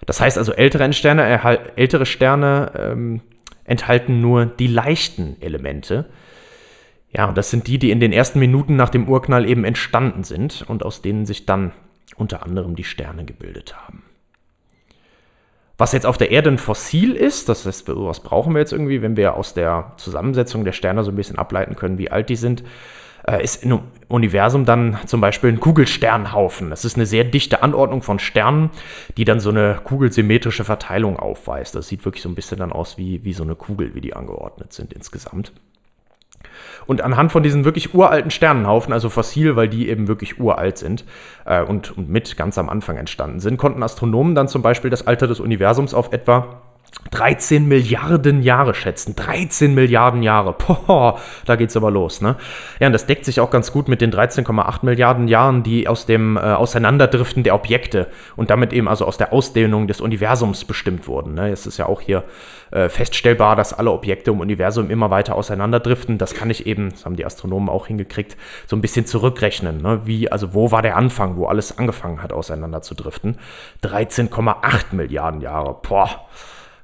Das 0.06 0.20
heißt 0.20 0.38
also, 0.38 0.54
ältere 0.54 0.92
Sterne, 0.94 1.74
ältere 1.76 2.06
Sterne 2.06 2.72
ähm, 2.76 3.22
enthalten 3.64 4.22
nur 4.22 4.46
die 4.46 4.68
leichten 4.68 5.38
Elemente. 5.42 6.06
Ja, 7.12 7.28
und 7.28 7.38
das 7.38 7.50
sind 7.52 7.68
die, 7.68 7.78
die 7.78 7.92
in 7.92 8.00
den 8.00 8.14
ersten 8.14 8.40
Minuten 8.40 8.76
nach 8.76 8.90
dem 8.90 9.08
Urknall 9.08 9.48
eben 9.48 9.66
entstanden 9.66 10.24
sind 10.24 10.64
und 10.68 10.84
aus 10.84 11.02
denen 11.02 11.26
sich 11.26 11.46
dann 11.46 11.72
unter 12.16 12.44
anderem 12.44 12.76
die 12.76 12.84
Sterne 12.84 13.26
gebildet 13.26 13.76
haben. 13.76 14.04
Was 15.78 15.94
jetzt 15.94 16.06
auf 16.06 16.18
der 16.18 16.32
Erde 16.32 16.52
ein 16.52 16.58
Fossil 16.60 17.14
ist, 17.14 17.50
das 17.50 17.66
heißt, 17.66 17.88
was 17.88 18.20
brauchen 18.22 18.54
wir 18.54 18.60
jetzt 18.60 18.72
irgendwie, 18.72 19.02
wenn 19.02 19.18
wir 19.18 19.36
aus 19.36 19.54
der 19.54 19.94
Zusammensetzung 19.98 20.64
der 20.64 20.74
Sterne 20.74 21.04
so 21.04 21.12
ein 21.12 21.16
bisschen 21.16 21.40
ableiten 21.40 21.76
können, 21.76 21.98
wie 21.98 22.12
alt 22.12 22.30
die 22.30 22.36
sind, 22.36 22.64
ist 23.42 23.64
im 23.64 23.80
Universum 24.08 24.66
dann 24.66 24.98
zum 25.06 25.22
Beispiel 25.22 25.52
ein 25.52 25.60
Kugelsternhaufen. 25.60 26.70
Das 26.70 26.86
ist 26.86 26.96
eine 26.96 27.06
sehr 27.06 27.24
dichte 27.24 27.64
Anordnung 27.64 28.02
von 28.02 28.20
Sternen, 28.20 28.70
die 29.18 29.26
dann 29.26 29.40
so 29.40 29.50
eine 29.50 29.80
kugelsymmetrische 29.84 30.64
Verteilung 30.64 31.18
aufweist. 31.18 31.76
Das 31.76 31.88
sieht 31.88 32.04
wirklich 32.06 32.24
so 32.24 32.30
ein 32.30 32.36
bisschen 32.36 32.58
dann 32.58 32.72
aus 32.72 32.98
wie, 32.98 33.24
wie 33.24 33.34
so 33.34 33.44
eine 33.44 33.56
Kugel, 33.56 33.96
wie 33.96 34.02
die 34.02 34.14
angeordnet 34.14 34.74
sind 34.74 34.94
insgesamt. 34.94 35.54
Und 36.88 37.02
anhand 37.02 37.32
von 37.32 37.44
diesen 37.44 37.66
wirklich 37.66 37.94
uralten 37.94 38.32
Sternenhaufen, 38.32 38.94
also 38.94 39.10
fossil, 39.10 39.56
weil 39.56 39.70
die 39.70 39.90
eben 39.90 40.08
wirklich 40.08 40.40
uralt 40.40 40.78
sind 40.78 41.06
äh, 41.46 41.62
und, 41.62 41.96
und 41.96 42.10
mit 42.10 42.36
ganz 42.38 42.58
am 42.58 42.70
Anfang 42.70 42.98
entstanden 42.98 43.40
sind, 43.40 43.58
konnten 43.58 43.84
Astronomen 43.84 44.36
dann 44.36 44.48
zum 44.48 44.62
Beispiel 44.62 44.90
das 44.90 45.06
Alter 45.06 45.28
des 45.28 45.40
Universums 45.40 45.94
auf 45.94 46.12
etwa 46.12 46.62
13 47.12 47.68
Milliarden 47.68 48.42
Jahre 48.42 48.74
schätzen. 48.74 49.16
13 49.16 49.74
Milliarden 49.74 50.24
Jahre. 50.24 50.54
Boah, 50.54 51.20
da 51.46 51.56
geht's 51.56 51.76
aber 51.76 51.92
los, 51.92 52.22
ne? 52.22 52.36
Ja, 52.80 52.88
und 52.88 52.94
das 52.94 53.06
deckt 53.06 53.26
sich 53.26 53.40
auch 53.40 53.50
ganz 53.50 53.72
gut 53.72 53.88
mit 53.88 54.02
den 54.02 54.12
13,8 54.12 54.80
Milliarden 54.84 55.28
Jahren, 55.28 55.64
die 55.64 55.88
aus 55.88 56.06
dem 56.06 56.38
äh, 56.38 56.40
Auseinanderdriften 56.40 57.44
der 57.44 57.56
Objekte 57.56 58.08
und 58.36 58.50
damit 58.50 58.72
eben 58.74 58.88
also 58.88 59.06
aus 59.06 59.18
der 59.18 59.34
Ausdehnung 59.34 59.88
des 59.88 60.00
Universums 60.02 60.66
bestimmt 60.66 61.08
wurden. 61.08 61.34
Ne? 61.34 61.50
Es 61.50 61.66
ist 61.66 61.78
ja 61.78 61.86
auch 61.86 62.02
hier 62.02 62.24
äh, 62.72 62.88
feststellbar, 62.88 63.56
dass 63.56 63.74
alle 63.74 63.92
Objekte 63.92 64.32
im 64.32 64.40
Universum 64.40 64.90
immer 64.90 65.10
weiter 65.10 65.36
auseinanderdriften. 65.36 66.18
Das 66.18 66.34
kann 66.34 66.50
ich 66.50 66.66
eben, 66.66 66.92
das 66.92 67.06
haben 67.06 67.16
die 67.16 67.26
Astronomen 67.26 67.70
auch 67.70 67.88
hingekriegt, 67.88 68.38
so 68.68 68.76
ein 68.76 68.82
bisschen 68.82 69.06
zurückrechnen. 69.06 69.82
Ne? 69.82 70.02
Wie, 70.06 70.32
also 70.32 70.54
wo 70.54 70.72
war 70.72 70.82
der 70.82 70.96
Anfang, 70.98 71.36
wo 71.36 71.46
alles 71.46 71.78
angefangen 71.78 72.24
hat, 72.24 72.32
auseinander 72.32 72.82
zu 72.82 72.96
driften? 72.96 73.38
13,8 73.84 74.94
Milliarden 74.96 75.42
Jahre. 75.42 75.78
Boah 75.82 76.28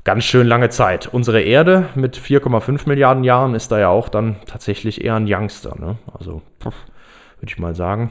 ganz 0.07 0.23
schön 0.23 0.47
lange 0.47 0.69
Zeit. 0.69 1.07
Unsere 1.07 1.41
Erde 1.41 1.89
mit 1.95 2.17
4,5 2.17 2.87
Milliarden 2.87 3.25
Jahren 3.25 3.53
ist 3.55 3.73
da 3.73 3.77
ja 3.77 3.89
auch 3.89 4.07
dann 4.07 4.37
tatsächlich 4.45 5.03
eher 5.03 5.15
ein 5.15 5.27
Youngster. 5.27 5.75
Ne? 5.77 5.97
Also 6.17 6.41
würde 6.61 7.51
ich 7.51 7.59
mal 7.59 7.75
sagen, 7.75 8.09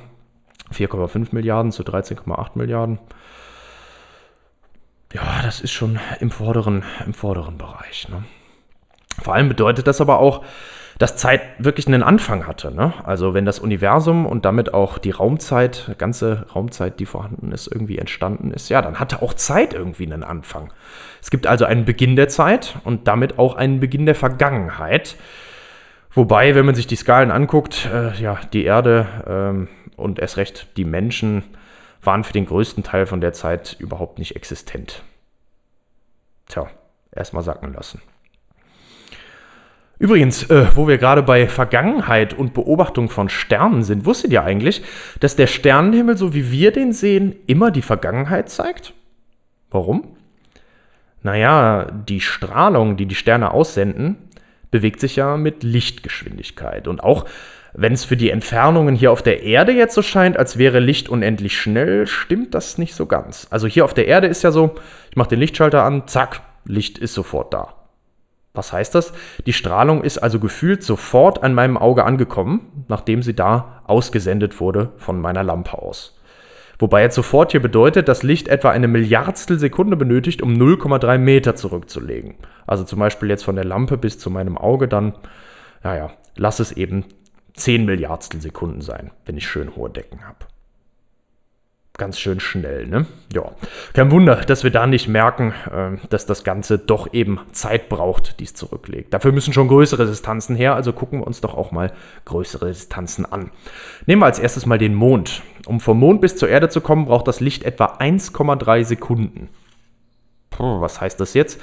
4,5 0.75 1.29
Milliarden 1.31 1.73
zu 1.73 1.85
13,8 1.85 2.51
Milliarden. 2.57 2.99
Ja, 5.15 5.41
das 5.43 5.61
ist 5.61 5.73
schon 5.73 5.99
im 6.21 6.31
vorderen, 6.31 6.85
im 7.07 7.15
vorderen 7.15 7.57
Bereich. 7.57 8.11
Ne? 8.11 8.25
Vor 9.23 9.33
allem 9.33 9.49
bedeutet 9.49 9.87
das 9.87 10.03
aber 10.03 10.19
auch, 10.19 10.45
dass 10.99 11.17
Zeit 11.17 11.43
wirklich 11.59 11.87
einen 11.87 12.03
Anfang 12.03 12.47
hatte. 12.47 12.75
Ne? 12.75 12.95
Also 13.05 13.35
wenn 13.35 13.45
das 13.45 13.59
Universum 13.59 14.25
und 14.25 14.45
damit 14.45 14.73
auch 14.73 14.97
die 14.99 15.11
Raumzeit, 15.11 15.95
ganze 15.99 16.47
Raumzeit, 16.55 16.99
die 17.01 17.07
vorhanden 17.07 17.53
ist, 17.53 17.67
irgendwie 17.67 17.99
entstanden 17.99 18.51
ist, 18.51 18.71
ja, 18.71 18.81
dann 18.81 18.99
hatte 18.99 19.21
auch 19.21 19.35
Zeit 19.35 19.75
irgendwie 19.75 20.07
einen 20.07 20.23
Anfang. 20.23 20.73
Es 21.21 21.31
gibt 21.31 21.47
also 21.47 21.67
einen 21.67 21.85
Beginn 21.85 22.17
der 22.17 22.29
Zeit 22.29 22.79
und 22.85 23.09
damit 23.09 23.39
auch 23.39 23.57
einen 23.57 23.79
Beginn 23.81 24.07
der 24.07 24.15
Vergangenheit. 24.15 25.17
Wobei, 26.13 26.55
wenn 26.55 26.65
man 26.65 26.75
sich 26.75 26.87
die 26.87 26.97
Skalen 26.97 27.31
anguckt, 27.31 27.91
äh, 27.93 28.15
ja, 28.15 28.41
die 28.55 28.65
Erde 28.65 29.07
ähm, 29.27 29.69
und 29.97 30.19
erst 30.19 30.39
recht 30.39 30.79
die 30.79 30.87
Menschen 30.87 31.43
waren 32.03 32.25
für 32.25 32.33
den 32.33 32.47
größten 32.47 32.85
Teil 32.85 33.05
von 33.05 33.21
der 33.21 33.35
Zeit 33.35 33.77
überhaupt 33.79 34.19
nicht 34.19 34.35
existent. 34.35 35.03
Tja, 36.49 36.69
erstmal 37.13 37.43
sacken 37.43 37.75
lassen. 37.75 38.01
Übrigens, 39.99 40.51
äh, 40.51 40.67
wo 40.75 40.87
wir 40.89 40.99
gerade 40.99 41.23
bei 41.23 41.49
Vergangenheit 41.49 42.35
und 42.35 42.53
Beobachtung 42.53 43.09
von 43.09 43.29
Sternen 43.29 43.83
sind, 43.83 44.05
wusstet 44.05 44.33
ihr 44.33 44.45
eigentlich, 44.45 44.83
dass 45.21 45.37
der 45.37 45.47
Sternenhimmel, 45.47 46.19
so 46.19 46.35
wie 46.35 46.51
wir 46.51 46.71
den 46.71 46.93
sehen, 46.93 47.35
immer 47.47 47.71
die 47.71 47.83
Vergangenheit 47.83 48.51
zeigt? 48.51 48.93
Warum? 49.71 50.17
Naja, 51.23 51.87
die 51.91 52.21
Strahlung, 52.21 52.97
die 52.97 53.07
die 53.07 53.15
Sterne 53.15 53.53
aussenden, 53.53 54.17
bewegt 54.71 55.01
sich 55.01 55.17
ja 55.17 55.37
mit 55.37 55.63
Lichtgeschwindigkeit. 55.63 56.89
Und 56.89 57.03
auch 57.03 57.25
wenn 57.73 57.93
es 57.93 58.05
für 58.05 58.17
die 58.17 58.31
Entfernungen 58.31 58.95
hier 58.95 59.13
auf 59.13 59.23
der 59.23 59.43
Erde 59.43 59.73
jetzt 59.73 59.95
so 59.95 60.03
scheint, 60.03 60.39
als 60.39 60.59
wäre 60.59 60.79
Licht 60.79 61.09
unendlich 61.09 61.59
schnell, 61.59 62.07
stimmt 62.07 62.55
das 62.55 62.79
nicht 62.79 62.95
so 62.95 63.07
ganz. 63.07 63.47
Also 63.51 63.67
hier 63.67 63.85
auf 63.85 63.95
der 63.95 64.07
Erde 64.09 64.27
ist 64.27 64.43
ja 64.43 64.51
so, 64.51 64.75
ich 65.11 65.17
mache 65.17 65.31
den 65.31 65.41
Lichtschalter 65.41 65.83
an, 65.83 66.07
zack, 66.07 66.43
Licht 66.65 66.99
ist 66.99 67.15
sofort 67.15 67.53
da. 67.53 67.76
Was 68.57 68.73
heißt 68.73 68.95
das? 68.95 69.13
Die 69.47 69.53
Strahlung 69.53 70.03
ist 70.03 70.19
also 70.19 70.41
gefühlt 70.41 70.83
sofort 70.83 71.43
an 71.43 71.55
meinem 71.55 71.77
Auge 71.77 72.05
angekommen, 72.05 72.85
nachdem 72.89 73.23
sie 73.23 73.35
da 73.35 73.83
ausgesendet 73.87 74.61
wurde 74.61 74.93
von 74.97 75.21
meiner 75.21 75.43
Lampe 75.43 75.79
aus. 75.79 76.19
Wobei 76.79 77.03
jetzt 77.03 77.15
sofort 77.15 77.53
hier 77.53 77.63
bedeutet, 77.63 78.09
dass 78.09 78.23
Licht 78.23 78.49
etwa 78.49 78.71
eine 78.71 78.89
Milliardstel 78.89 79.59
Sekunde 79.59 79.97
benötigt, 79.97 80.43
um 80.43 80.55
0,3 80.55 81.17
Meter 81.19 81.55
zurückzulegen. 81.55 82.35
Also 82.67 82.85
zum 82.85 82.99
Beispiel 82.99 83.31
jetzt 83.31 83.45
von 83.45 83.57
der 83.57 83.65
Lampe 83.65 83.97
bis 83.97 84.19
zu 84.19 84.31
meinem 84.31 84.59
Auge, 84.59 84.89
dann, 84.89 85.15
naja, 85.83 86.11
lass 86.37 86.61
es 86.61 86.73
eben 86.73 87.05
10 87.55 87.87
Milliardstel 87.87 88.43
Sekunden 88.43 88.83
sein, 88.83 89.11
wenn 89.25 89.39
ich 89.39 89.49
schön 89.49 89.75
hohe 89.75 89.89
Decken 89.89 90.27
habe 90.27 90.47
ganz 91.99 92.19
schön 92.19 92.41
schnell. 92.41 92.87
Ne? 92.87 93.07
Ja, 93.33 93.53
kein 93.93 94.11
Wunder, 94.11 94.37
dass 94.37 94.65
wir 94.65 94.71
da 94.71 94.87
nicht 94.87 95.09
merken, 95.09 95.53
äh, 95.71 95.97
dass 96.09 96.27
das 96.27 96.45
Ganze 96.45 96.79
doch 96.79 97.13
eben 97.13 97.41
Zeit 97.53 97.89
braucht, 97.89 98.41
die 98.41 98.45
es 98.45 98.55
zurücklegt. 98.55 99.15
Dafür 99.15 99.33
müssen 99.33 99.53
schon 99.53 99.69
größere 99.69 100.07
Distanzen 100.07 100.57
her, 100.57 100.75
also 100.75 100.93
gucken 100.93 101.21
wir 101.21 101.27
uns 101.27 101.41
doch 101.41 101.55
auch 101.55 101.73
mal 101.73 101.93
größere 102.25 102.69
Distanzen 102.69 103.25
an. 103.25 103.51
Nehmen 104.07 104.23
wir 104.23 104.27
als 104.27 104.39
erstes 104.39 104.67
mal 104.67 104.79
den 104.79 104.95
Mond. 104.95 105.43
Um 105.67 105.81
vom 105.81 105.99
Mond 105.99 106.21
bis 106.21 106.37
zur 106.37 106.49
Erde 106.49 106.69
zu 106.69 106.81
kommen, 106.81 107.07
braucht 107.07 107.29
das 107.29 107.41
Licht 107.41 107.65
etwa 107.65 107.97
1,3 107.99 108.85
Sekunden. 108.85 109.49
Puh, 110.51 110.81
was 110.81 111.01
heißt 111.01 111.19
das 111.19 111.35
jetzt? 111.35 111.61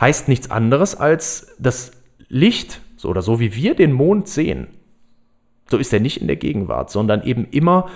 Heißt 0.00 0.28
nichts 0.28 0.50
anderes 0.50 0.96
als 0.96 1.54
das 1.58 1.92
Licht, 2.28 2.80
so 2.96 3.08
oder 3.08 3.22
so 3.22 3.40
wie 3.40 3.54
wir 3.54 3.74
den 3.74 3.92
Mond 3.92 4.28
sehen, 4.28 4.68
so 5.70 5.76
ist 5.76 5.92
er 5.92 6.00
nicht 6.00 6.20
in 6.20 6.26
der 6.26 6.36
Gegenwart, 6.36 6.90
sondern 6.90 7.22
eben 7.22 7.46
immer 7.50 7.90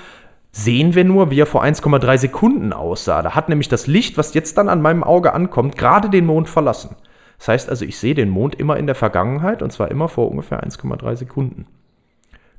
sehen 0.53 0.95
wir 0.95 1.05
nur, 1.05 1.31
wie 1.31 1.41
er 1.41 1.47
vor 1.47 1.65
1,3 1.65 2.19
Sekunden 2.19 2.73
aussah. 2.73 3.23
Da 3.23 3.35
hat 3.35 3.49
nämlich 3.49 3.69
das 3.69 3.87
Licht, 3.87 4.19
was 4.19 4.35
jetzt 4.35 4.59
dann 4.59 4.69
an 4.69 4.83
meinem 4.83 5.03
Auge 5.03 5.33
ankommt, 5.33 5.77
gerade 5.77 6.11
den 6.11 6.27
Mond 6.27 6.49
verlassen. 6.49 6.97
Das 7.39 7.49
heißt 7.49 7.71
also, 7.71 7.85
ich 7.85 7.99
sehe 7.99 8.15
den 8.15 8.29
Mond 8.29 8.55
immer 8.55 8.77
in 8.77 8.87
der 8.87 8.95
Vergangenheit 8.95 9.63
und 9.63 9.73
zwar 9.73 9.91
immer 9.91 10.09
vor 10.09 10.31
ungefähr 10.31 10.63
1,3 10.63 11.17
Sekunden. 11.17 11.67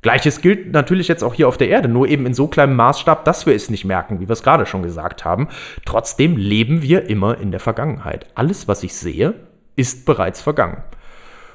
Gleiches 0.02 0.42
gilt 0.42 0.74
natürlich 0.74 1.08
jetzt 1.08 1.24
auch 1.24 1.34
hier 1.34 1.48
auf 1.48 1.56
der 1.56 1.70
Erde, 1.70 1.88
nur 1.88 2.10
eben 2.10 2.26
in 2.26 2.34
so 2.34 2.48
kleinem 2.48 2.76
Maßstab, 2.76 3.24
dass 3.24 3.46
wir 3.46 3.56
es 3.56 3.70
nicht 3.70 3.86
merken, 3.86 4.20
wie 4.20 4.28
wir 4.28 4.34
es 4.34 4.44
gerade 4.44 4.66
schon 4.66 4.84
gesagt 4.84 5.24
haben. 5.24 5.48
Trotzdem 5.86 6.36
leben 6.36 6.82
wir 6.82 7.10
immer 7.10 7.38
in 7.38 7.52
der 7.52 7.62
Vergangenheit. 7.62 8.28
Alles, 8.36 8.68
was 8.68 8.84
ich 8.84 8.94
sehe, 8.94 9.36
ist 9.78 10.06
bereits 10.06 10.42
vergangen. 10.42 10.84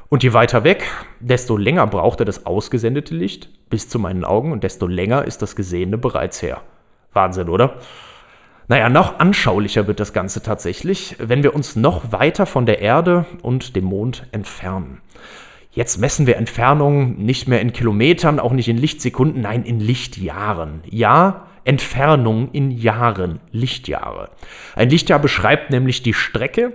Und 0.09 0.23
je 0.23 0.33
weiter 0.33 0.65
weg, 0.65 0.85
desto 1.21 1.57
länger 1.57 1.87
brauchte 1.87 2.25
das 2.25 2.47
ausgesendete 2.47 3.15
Licht 3.15 3.51
bis 3.69 3.89
zu 3.89 3.99
meinen 3.99 4.25
Augen 4.25 4.53
und 4.53 4.65
desto 4.65 4.87
länger 4.87 5.25
ist 5.25 5.43
das 5.43 5.55
Gesehene 5.55 5.99
bereits 5.99 6.41
her. 6.41 6.63
Wahnsinn, 7.13 7.49
oder? 7.49 7.75
Naja, 8.69 8.89
noch 8.89 9.19
anschaulicher 9.19 9.87
wird 9.87 10.01
das 10.01 10.13
Ganze 10.13 10.43
tatsächlich, 10.43 11.17
wenn 11.19 11.43
wir 11.43 11.55
uns 11.55 11.77
noch 11.77 12.13
weiter 12.13 12.47
von 12.47 12.67
der 12.67 12.81
Erde 12.81 13.27
und 13.43 13.77
dem 13.77 13.85
Mond 13.85 14.27
entfernen. 14.33 15.01
Jetzt 15.73 15.99
messen 15.99 16.27
wir 16.27 16.37
Entfernungen 16.37 17.25
nicht 17.25 17.47
mehr 17.47 17.61
in 17.61 17.73
Kilometern, 17.73 18.41
auch 18.41 18.53
nicht 18.53 18.69
in 18.69 18.79
Lichtsekunden, 18.79 19.43
nein, 19.43 19.65
in 19.65 19.81
Lichtjahren. 19.81 20.81
Ja, 20.87 21.47
Entfernung 21.69 22.51
in 22.53 22.71
Jahren, 22.71 23.41
Lichtjahre. 23.53 24.31
Ein 24.75 24.89
Lichtjahr 24.89 25.19
beschreibt 25.19 25.71
nämlich 25.71 26.03
die 26.03 26.15
Strecke, 26.15 26.73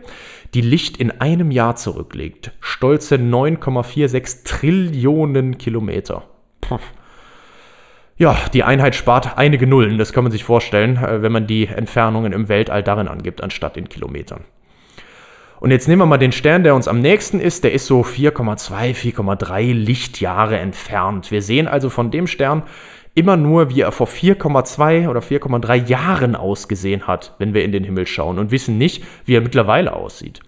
die 0.53 0.61
Licht 0.61 0.97
in 0.97 1.09
einem 1.19 1.49
Jahr 1.49 1.75
zurücklegt. 1.75 2.51
Stolze 2.61 3.15
9,46 3.15 4.45
Trillionen 4.45 5.57
Kilometer. 5.57 6.25
Ja, 8.17 8.37
die 8.53 8.63
Einheit 8.63 8.93
spart 8.93 9.39
einige 9.39 9.65
Nullen, 9.65 9.97
das 9.97 10.13
kann 10.13 10.23
man 10.23 10.31
sich 10.31 10.43
vorstellen, 10.43 10.97
äh, 10.97 11.23
wenn 11.23 11.31
man 11.31 11.47
die 11.47 11.65
Entfernungen 11.65 12.31
im 12.31 12.47
Weltall 12.47 12.83
darin 12.83 13.07
angibt, 13.07 13.41
anstatt 13.41 13.75
in 13.75 13.89
Kilometern. 13.89 14.45
Und 15.63 15.71
jetzt 15.71 15.87
nehmen 15.87 16.01
wir 16.01 16.05
mal 16.05 16.17
den 16.17 16.33
Stern, 16.33 16.63
der 16.63 16.75
uns 16.75 16.89
am 16.89 16.99
nächsten 16.99 17.39
ist. 17.39 17.63
Der 17.63 17.71
ist 17.71 17.85
so 17.85 18.01
4,2, 18.01 18.93
4,3 18.93 19.73
Lichtjahre 19.73 20.59
entfernt. 20.59 21.31
Wir 21.31 21.41
sehen 21.41 21.69
also 21.69 21.89
von 21.89 22.11
dem 22.11 22.27
Stern 22.27 22.63
immer 23.15 23.37
nur, 23.37 23.69
wie 23.69 23.81
er 23.81 23.91
vor 23.91 24.07
4,2 24.07 25.07
oder 25.07 25.19
4,3 25.19 25.87
Jahren 25.87 26.35
ausgesehen 26.35 27.07
hat, 27.07 27.35
wenn 27.37 27.53
wir 27.53 27.63
in 27.63 27.71
den 27.71 27.83
Himmel 27.83 28.07
schauen 28.07 28.39
und 28.39 28.51
wissen 28.51 28.77
nicht, 28.77 29.03
wie 29.25 29.35
er 29.35 29.41
mittlerweile 29.41 29.93
aussieht. 29.93 30.39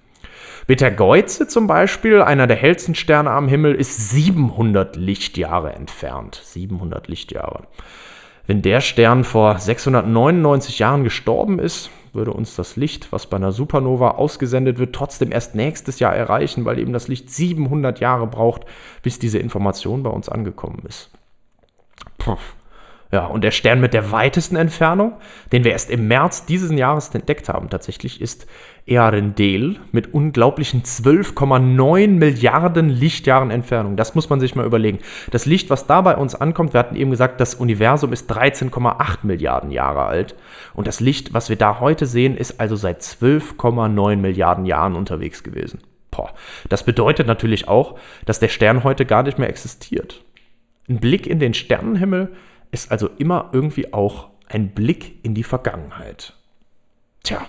Betelgeuse 0.68 1.48
zum 1.48 1.68
Beispiel, 1.68 2.24
einer 2.24 2.48
der 2.48 2.58
hellsten 2.58 2.96
Sterne 2.96 3.30
am 3.30 3.48
Himmel, 3.48 3.76
ist 3.76 4.10
700 4.10 4.96
Lichtjahre 4.96 5.74
entfernt. 5.74 6.42
700 6.44 7.08
Lichtjahre. 7.08 7.68
Wenn 8.48 8.64
der 8.64 8.82
Stern 8.82 9.24
vor 9.24 9.60
699 9.60 10.80
Jahren 10.80 11.04
gestorben 11.04 11.60
ist, 11.60 11.92
würde 12.14 12.32
uns 12.32 12.56
das 12.56 12.78
Licht, 12.78 13.12
was 13.12 13.28
bei 13.28 13.38
einer 13.38 13.52
Supernova 13.52 14.12
ausgesendet 14.12 14.80
wird, 14.80 14.96
trotzdem 14.96 15.32
erst 15.32 15.54
nächstes 15.54 16.00
Jahr 16.00 16.16
erreichen, 16.16 16.66
weil 16.66 16.80
eben 16.80 16.94
das 16.94 17.08
Licht 17.08 17.30
700 17.30 18.00
Jahre 18.00 18.26
braucht, 18.26 18.62
bis 19.04 19.20
diese 19.20 19.38
Information 19.38 20.02
bei 20.02 20.10
uns 20.10 20.30
angekommen 20.30 20.84
ist. 20.88 21.12
Ja, 23.12 23.28
und 23.28 23.44
der 23.44 23.52
Stern 23.52 23.80
mit 23.80 23.94
der 23.94 24.12
weitesten 24.12 24.56
Entfernung, 24.56 25.14
den 25.52 25.64
wir 25.64 25.72
erst 25.72 25.90
im 25.90 26.08
März 26.08 26.48
dieses 26.48 26.72
Jahres 26.72 27.10
entdeckt 27.10 27.48
haben, 27.48 27.70
tatsächlich 27.70 28.20
ist 28.20 28.48
Earendel 28.88 29.78
mit 29.92 30.14
unglaublichen 30.14 30.84
12,9 30.84 32.08
Milliarden 32.10 32.90
Lichtjahren 32.90 33.52
Entfernung. 33.52 33.96
Das 33.96 34.16
muss 34.16 34.30
man 34.30 34.40
sich 34.40 34.56
mal 34.56 34.66
überlegen. 34.66 35.00
Das 35.32 35.46
Licht, 35.46 35.70
was 35.70 35.88
da 35.88 36.02
bei 36.02 36.18
uns 36.18 36.36
ankommt, 36.36 36.74
wir 36.74 36.80
hatten 36.80 36.96
eben 36.96 37.12
gesagt, 37.12 37.40
das 37.40 37.56
Universum 37.56 38.12
ist 38.12 38.30
13,8 38.30 39.20
Milliarden 39.24 39.72
Jahre 39.72 40.04
alt. 40.04 40.36
Und 40.74 40.88
das 40.88 41.00
Licht, 41.00 41.34
was 41.34 41.48
wir 41.48 41.56
da 41.56 41.80
heute 41.80 42.08
sehen, 42.08 42.36
ist 42.36 42.60
also 42.60 42.76
seit 42.76 43.02
12,9 43.02 44.18
Milliarden 44.18 44.66
Jahren 44.66 44.96
unterwegs 44.96 45.42
gewesen. 45.42 45.80
Boah. 46.12 46.34
Das 46.70 46.84
bedeutet 46.84 47.28
natürlich 47.28 47.68
auch, 47.68 47.98
dass 48.26 48.40
der 48.40 48.50
Stern 48.50 48.84
heute 48.84 49.06
gar 49.06 49.24
nicht 49.24 49.38
mehr 49.40 49.50
existiert. 49.50 50.25
Ein 50.88 51.00
Blick 51.00 51.28
in 51.28 51.40
den 51.40 51.54
Sternenhimmel 51.54 52.36
ist 52.72 52.92
also 52.92 53.10
immer 53.18 53.50
irgendwie 53.54 53.94
auch 53.94 54.30
ein 54.48 54.74
Blick 54.74 55.24
in 55.24 55.34
die 55.34 55.44
Vergangenheit. 55.44 56.34
Tja, 57.24 57.48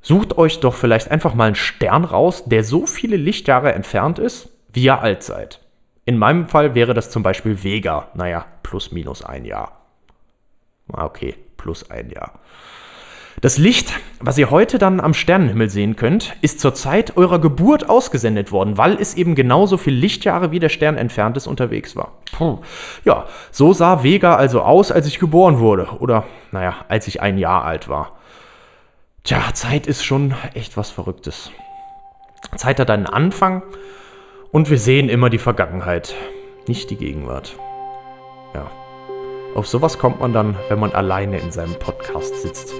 sucht 0.00 0.38
euch 0.38 0.60
doch 0.60 0.74
vielleicht 0.74 1.10
einfach 1.10 1.34
mal 1.34 1.46
einen 1.46 1.54
Stern 1.56 2.04
raus, 2.04 2.44
der 2.44 2.62
so 2.62 2.86
viele 2.86 3.16
Lichtjahre 3.16 3.72
entfernt 3.72 4.18
ist, 4.18 4.50
wie 4.72 4.84
ihr 4.84 5.00
alt 5.00 5.22
seid. 5.22 5.60
In 6.04 6.18
meinem 6.18 6.48
Fall 6.48 6.74
wäre 6.74 6.94
das 6.94 7.10
zum 7.10 7.22
Beispiel 7.22 7.64
Vega. 7.64 8.10
Naja, 8.14 8.46
plus 8.62 8.92
minus 8.92 9.24
ein 9.24 9.44
Jahr. 9.44 9.80
Ah, 10.92 11.06
okay, 11.06 11.34
plus 11.56 11.90
ein 11.90 12.10
Jahr. 12.10 12.40
Das 13.40 13.58
Licht, 13.58 13.92
was 14.20 14.38
ihr 14.38 14.50
heute 14.50 14.78
dann 14.78 15.00
am 15.00 15.12
Sternenhimmel 15.12 15.68
sehen 15.68 15.96
könnt, 15.96 16.36
ist 16.40 16.60
zur 16.60 16.74
Zeit 16.74 17.16
eurer 17.16 17.40
Geburt 17.40 17.88
ausgesendet 17.88 18.52
worden, 18.52 18.78
weil 18.78 18.94
es 19.00 19.14
eben 19.14 19.34
genauso 19.34 19.76
viel 19.76 19.94
Lichtjahre 19.94 20.50
wie 20.50 20.60
der 20.60 20.68
Stern 20.68 20.96
entfernt 20.96 21.36
ist 21.36 21.46
unterwegs 21.46 21.96
war. 21.96 22.12
Puh. 22.32 22.58
Ja, 23.04 23.26
so 23.50 23.72
sah 23.72 24.02
Vega 24.02 24.36
also 24.36 24.62
aus, 24.62 24.92
als 24.92 25.06
ich 25.06 25.18
geboren 25.18 25.58
wurde. 25.58 25.88
Oder, 25.98 26.24
naja, 26.52 26.74
als 26.88 27.08
ich 27.08 27.22
ein 27.22 27.38
Jahr 27.38 27.64
alt 27.64 27.88
war. 27.88 28.12
Tja, 29.24 29.42
Zeit 29.52 29.86
ist 29.86 30.04
schon 30.04 30.34
echt 30.54 30.76
was 30.76 30.90
Verrücktes. 30.90 31.50
Zeit 32.56 32.78
hat 32.78 32.90
einen 32.90 33.06
Anfang 33.06 33.62
und 34.52 34.70
wir 34.70 34.78
sehen 34.78 35.08
immer 35.08 35.30
die 35.30 35.38
Vergangenheit, 35.38 36.14
nicht 36.68 36.90
die 36.90 36.96
Gegenwart. 36.96 37.56
Ja. 38.54 38.70
Auf 39.54 39.66
sowas 39.66 39.98
kommt 39.98 40.20
man 40.20 40.32
dann, 40.32 40.56
wenn 40.68 40.78
man 40.78 40.92
alleine 40.92 41.38
in 41.38 41.50
seinem 41.50 41.74
Podcast 41.78 42.42
sitzt 42.42 42.74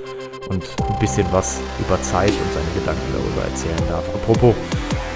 und 0.48 0.64
ein 0.88 0.98
bisschen 0.98 1.26
was 1.30 1.60
über 1.78 2.00
Zeit 2.02 2.30
und 2.30 2.52
seine 2.52 2.70
Gedanken 2.74 3.12
darüber 3.12 3.48
erzählen 3.48 3.88
darf. 3.88 4.04
Apropos, 4.14 4.54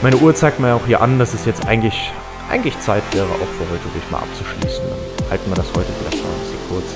meine 0.03 0.17
Uhr 0.17 0.35
zeigt 0.35 0.61
mir 0.61 0.75
auch 0.75 0.87
hier 0.87 1.01
an, 1.01 1.19
dass 1.19 1.35
es 1.35 1.45
jetzt 1.45 1.67
eigentlich, 1.67 2.13
eigentlich 2.51 2.79
Zeit 2.81 3.03
wäre, 3.13 3.27
auch 3.27 3.53
für 3.59 3.67
heute 3.71 3.85
ruhig 3.95 4.11
mal 4.11 4.19
abzuschließen. 4.19 4.85
Dann 4.89 5.31
halten 5.31 5.51
wir 5.51 5.57
das 5.57 5.69
heute 5.75 5.93
vielleicht 5.99 6.23
mal 6.23 6.33
ein 6.33 6.41
bisschen 6.41 6.69
kurz. 6.69 6.87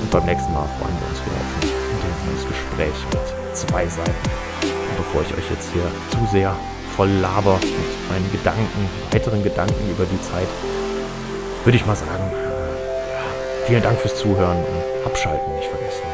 Und 0.00 0.10
beim 0.10 0.24
nächsten 0.24 0.52
Mal 0.52 0.68
freuen 0.78 0.96
wir 0.98 1.08
uns 1.10 1.20
wieder 1.22 1.36
auf 1.36 1.52
ein 1.60 1.68
intensives 1.92 2.48
Gespräch 2.48 2.96
mit 3.10 3.56
zwei 3.56 3.86
Seiten. 3.86 4.30
Und 4.62 4.96
bevor 4.96 5.22
ich 5.22 5.32
euch 5.36 5.50
jetzt 5.50 5.68
hier 5.72 5.86
zu 6.10 6.24
sehr 6.32 6.54
voll 6.96 7.10
laber 7.20 7.60
mit 7.62 8.10
meinen 8.10 8.30
Gedanken, 8.32 8.90
weiteren 9.12 9.42
Gedanken 9.42 9.90
über 9.90 10.04
die 10.04 10.20
Zeit, 10.20 10.48
würde 11.64 11.76
ich 11.76 11.86
mal 11.86 11.96
sagen, 11.96 12.32
äh, 12.32 13.66
vielen 13.66 13.82
Dank 13.82 14.00
fürs 14.00 14.16
Zuhören 14.16 14.56
und 14.56 15.06
abschalten 15.06 15.54
nicht 15.56 15.68
vergessen. 15.68 16.07